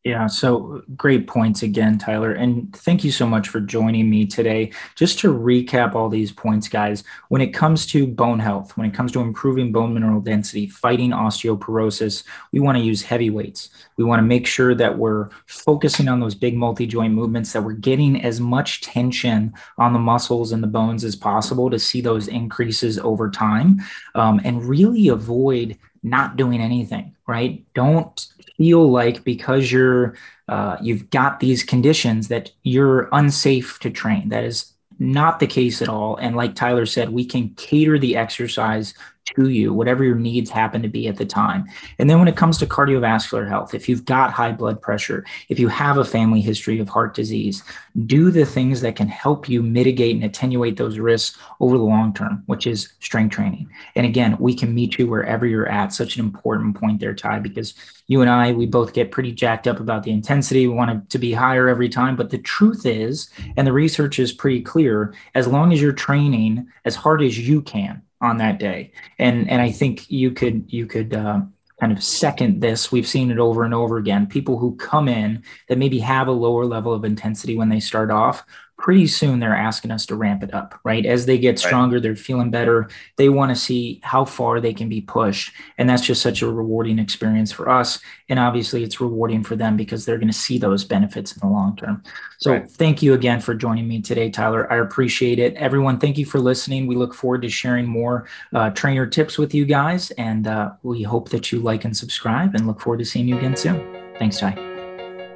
yeah, 0.05 0.27
so 0.27 0.81
great 0.95 1.27
points 1.27 1.61
again, 1.61 1.97
Tyler. 1.97 2.31
And 2.31 2.73
thank 2.73 3.03
you 3.03 3.11
so 3.11 3.27
much 3.27 3.49
for 3.49 3.59
joining 3.59 4.09
me 4.09 4.25
today. 4.25 4.71
Just 4.95 5.19
to 5.19 5.33
recap 5.33 5.93
all 5.93 6.07
these 6.07 6.31
points, 6.31 6.69
guys, 6.69 7.03
when 7.27 7.41
it 7.41 7.53
comes 7.53 7.85
to 7.87 8.07
bone 8.07 8.39
health, 8.39 8.77
when 8.77 8.87
it 8.87 8.93
comes 8.93 9.11
to 9.11 9.19
improving 9.19 9.73
bone 9.73 9.93
mineral 9.93 10.21
density, 10.21 10.67
fighting 10.67 11.11
osteoporosis, 11.11 12.23
we 12.53 12.61
want 12.61 12.77
to 12.77 12.83
use 12.83 13.01
heavy 13.01 13.29
weights. 13.29 13.71
We 13.97 14.05
want 14.05 14.19
to 14.19 14.25
make 14.25 14.47
sure 14.47 14.73
that 14.73 14.97
we're 14.97 15.31
focusing 15.47 16.07
on 16.07 16.21
those 16.21 16.33
big 16.33 16.55
multi 16.55 16.87
joint 16.87 17.13
movements, 17.13 17.51
that 17.51 17.63
we're 17.63 17.73
getting 17.73 18.21
as 18.23 18.39
much 18.39 18.79
tension 18.79 19.53
on 19.77 19.91
the 19.91 19.99
muscles 19.99 20.53
and 20.53 20.63
the 20.63 20.67
bones 20.67 21.03
as 21.03 21.17
possible 21.17 21.69
to 21.69 21.77
see 21.77 21.99
those 21.99 22.29
increases 22.29 22.99
over 22.99 23.29
time 23.29 23.81
um, 24.15 24.39
and 24.45 24.63
really 24.63 25.09
avoid 25.09 25.77
not 26.03 26.37
doing 26.37 26.61
anything, 26.61 27.15
right? 27.27 27.63
Don't 27.73 28.27
feel 28.59 28.91
like 28.91 29.23
because 29.23 29.71
you're 29.71 30.15
uh, 30.49 30.77
you've 30.81 31.09
got 31.09 31.39
these 31.39 31.63
conditions 31.63 32.27
that 32.27 32.51
you're 32.63 33.07
unsafe 33.13 33.79
to 33.79 33.89
train. 33.89 34.29
That 34.29 34.43
is 34.43 34.73
not 34.99 35.39
the 35.39 35.47
case 35.47 35.81
at 35.81 35.87
all. 35.87 36.17
And 36.17 36.35
like 36.35 36.55
Tyler 36.55 36.85
said, 36.85 37.09
we 37.09 37.23
can 37.23 37.49
cater 37.55 37.97
the 37.97 38.17
exercise 38.17 38.93
to 39.35 39.49
you, 39.49 39.73
whatever 39.73 40.03
your 40.03 40.15
needs 40.15 40.49
happen 40.49 40.81
to 40.81 40.87
be 40.87 41.07
at 41.07 41.17
the 41.17 41.25
time. 41.25 41.65
And 41.99 42.09
then 42.09 42.19
when 42.19 42.27
it 42.27 42.35
comes 42.35 42.57
to 42.57 42.65
cardiovascular 42.65 43.47
health, 43.47 43.73
if 43.73 43.87
you've 43.87 44.05
got 44.05 44.31
high 44.31 44.51
blood 44.51 44.81
pressure, 44.81 45.25
if 45.49 45.59
you 45.59 45.67
have 45.67 45.97
a 45.97 46.05
family 46.05 46.41
history 46.41 46.79
of 46.79 46.89
heart 46.89 47.13
disease, 47.13 47.63
do 48.05 48.31
the 48.31 48.45
things 48.45 48.81
that 48.81 48.95
can 48.95 49.07
help 49.07 49.47
you 49.47 49.61
mitigate 49.61 50.15
and 50.15 50.23
attenuate 50.23 50.77
those 50.77 50.99
risks 50.99 51.37
over 51.59 51.77
the 51.77 51.83
long 51.83 52.13
term, 52.13 52.43
which 52.47 52.65
is 52.65 52.93
strength 52.99 53.35
training. 53.35 53.69
And 53.95 54.05
again, 54.05 54.37
we 54.39 54.55
can 54.55 54.73
meet 54.73 54.97
you 54.97 55.07
wherever 55.07 55.45
you're 55.45 55.69
at. 55.69 55.93
Such 55.93 56.15
an 56.15 56.25
important 56.25 56.79
point 56.79 56.99
there, 56.99 57.13
Ty, 57.13 57.39
because 57.39 57.73
you 58.07 58.21
and 58.21 58.29
I, 58.29 58.51
we 58.51 58.65
both 58.65 58.93
get 58.93 59.11
pretty 59.11 59.31
jacked 59.31 59.67
up 59.67 59.79
about 59.79 60.03
the 60.03 60.11
intensity. 60.11 60.67
We 60.67 60.73
want 60.73 60.91
it 60.91 61.09
to 61.09 61.19
be 61.19 61.31
higher 61.33 61.67
every 61.67 61.89
time. 61.89 62.15
But 62.15 62.29
the 62.29 62.39
truth 62.39 62.85
is, 62.85 63.29
and 63.57 63.67
the 63.67 63.73
research 63.73 64.19
is 64.19 64.31
pretty 64.31 64.61
clear, 64.61 65.13
as 65.35 65.47
long 65.47 65.71
as 65.71 65.81
you're 65.81 65.91
training 65.91 66.67
as 66.85 66.95
hard 66.95 67.21
as 67.21 67.37
you 67.37 67.61
can, 67.61 68.01
on 68.21 68.37
that 68.37 68.59
day. 68.59 68.91
And 69.17 69.49
and 69.49 69.61
I 69.61 69.71
think 69.71 70.09
you 70.11 70.31
could 70.31 70.65
you 70.67 70.85
could 70.85 71.13
uh, 71.13 71.41
kind 71.79 71.91
of 71.91 72.03
second 72.03 72.61
this. 72.61 72.91
We've 72.91 73.07
seen 73.07 73.31
it 73.31 73.39
over 73.39 73.63
and 73.63 73.73
over 73.73 73.97
again. 73.97 74.27
People 74.27 74.57
who 74.57 74.75
come 74.75 75.07
in 75.07 75.43
that 75.67 75.77
maybe 75.77 75.99
have 75.99 76.27
a 76.27 76.31
lower 76.31 76.65
level 76.65 76.93
of 76.93 77.05
intensity 77.05 77.57
when 77.57 77.69
they 77.69 77.79
start 77.79 78.11
off 78.11 78.43
pretty 78.79 79.05
soon 79.05 79.39
they're 79.39 79.55
asking 79.55 79.91
us 79.91 80.05
to 80.05 80.15
ramp 80.15 80.41
it 80.41 80.53
up, 80.53 80.79
right? 80.85 81.05
As 81.05 81.25
they 81.25 81.37
get 81.37 81.59
stronger, 81.59 81.97
right. 81.97 82.03
they're 82.03 82.15
feeling 82.15 82.49
better. 82.49 82.89
They 83.17 83.27
want 83.27 83.49
to 83.49 83.55
see 83.55 83.99
how 84.03 84.23
far 84.23 84.61
they 84.61 84.73
can 84.73 84.87
be 84.87 85.01
pushed. 85.01 85.53
And 85.77 85.87
that's 85.87 86.01
just 86.01 86.21
such 86.21 86.41
a 86.41 86.51
rewarding 86.51 86.97
experience 86.97 87.51
for 87.51 87.69
us. 87.69 87.99
And 88.29 88.39
obviously, 88.39 88.83
it's 88.83 89.01
rewarding 89.01 89.43
for 89.43 89.57
them 89.57 89.75
because 89.75 90.05
they're 90.05 90.17
going 90.17 90.31
to 90.31 90.33
see 90.33 90.57
those 90.57 90.85
benefits 90.85 91.33
in 91.33 91.39
the 91.41 91.53
long 91.53 91.75
term. 91.75 92.01
So, 92.37 92.53
right. 92.53 92.71
thank 92.71 93.03
you 93.03 93.13
again 93.13 93.41
for 93.41 93.53
joining 93.53 93.87
me 93.87 94.01
today, 94.01 94.29
Tyler. 94.29 94.71
I 94.71 94.77
appreciate 94.77 95.39
it. 95.39 95.55
Everyone, 95.55 95.99
thank 95.99 96.17
you 96.17 96.25
for 96.25 96.39
listening. 96.39 96.87
We 96.87 96.95
look 96.95 97.13
forward 97.13 97.41
to 97.41 97.49
sharing 97.49 97.85
more 97.85 98.27
uh, 98.55 98.69
trainer 98.69 99.05
tips 99.05 99.37
with 99.37 99.53
you 99.53 99.65
guys. 99.65 100.11
And 100.11 100.47
uh, 100.47 100.71
we 100.83 101.03
hope 101.03 101.29
that 101.29 101.51
you 101.51 101.59
like 101.59 101.83
and 101.83 101.95
subscribe 101.95 102.55
and 102.55 102.65
look 102.65 102.79
forward 102.79 102.99
to 102.99 103.05
seeing 103.05 103.27
you 103.27 103.37
again 103.37 103.57
soon. 103.57 104.15
Thanks, 104.17 104.39
Ty. 104.39 104.55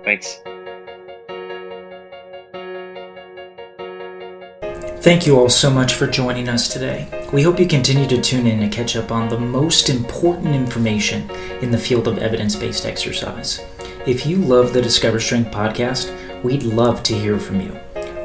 Thanks. 0.05 0.39
Thank 5.03 5.27
you 5.27 5.37
all 5.37 5.49
so 5.49 5.69
much 5.69 5.95
for 5.95 6.07
joining 6.07 6.47
us 6.47 6.69
today. 6.69 7.09
We 7.33 7.41
hope 7.41 7.59
you 7.59 7.67
continue 7.67 8.07
to 8.07 8.21
tune 8.21 8.47
in 8.47 8.61
to 8.61 8.73
catch 8.73 8.95
up 8.95 9.11
on 9.11 9.27
the 9.27 9.37
most 9.37 9.89
important 9.89 10.55
information 10.55 11.29
in 11.61 11.71
the 11.71 11.77
field 11.77 12.07
of 12.07 12.19
evidence 12.19 12.55
based 12.55 12.85
exercise. 12.85 13.59
If 14.07 14.25
you 14.25 14.37
love 14.37 14.71
the 14.71 14.81
Discover 14.81 15.19
Strength 15.19 15.51
podcast, 15.51 16.41
we'd 16.41 16.63
love 16.63 17.03
to 17.03 17.13
hear 17.13 17.37
from 17.37 17.59
you. 17.59 17.77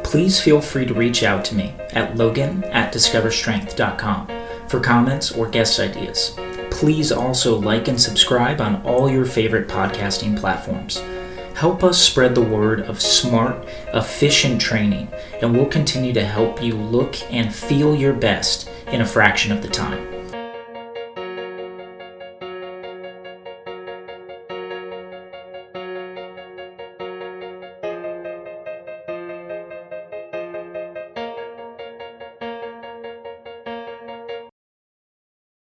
Please 0.04 0.40
feel 0.40 0.60
free 0.60 0.86
to 0.86 0.94
reach 0.94 1.24
out 1.24 1.44
to 1.46 1.56
me 1.56 1.74
at 1.94 2.16
logan 2.16 2.62
at 2.66 2.94
discoverstrength.com 2.94 4.28
for 4.68 4.78
comments 4.78 5.32
or 5.32 5.48
guest 5.48 5.80
ideas. 5.80 6.36
Please 6.70 7.10
also 7.10 7.58
like 7.58 7.88
and 7.88 8.00
subscribe 8.00 8.60
on 8.60 8.80
all 8.82 9.10
your 9.10 9.24
favorite 9.24 9.66
podcasting 9.66 10.38
platforms. 10.38 11.02
Help 11.58 11.82
us 11.82 12.00
spread 12.00 12.36
the 12.36 12.40
word 12.40 12.82
of 12.82 13.02
smart, 13.02 13.66
efficient 13.92 14.60
training, 14.60 15.08
and 15.42 15.52
we'll 15.52 15.66
continue 15.66 16.12
to 16.12 16.24
help 16.24 16.62
you 16.62 16.76
look 16.76 17.20
and 17.32 17.52
feel 17.52 17.96
your 17.96 18.12
best 18.12 18.70
in 18.92 19.00
a 19.00 19.04
fraction 19.04 19.50
of 19.50 19.60
the 19.60 19.68
time. 19.68 20.17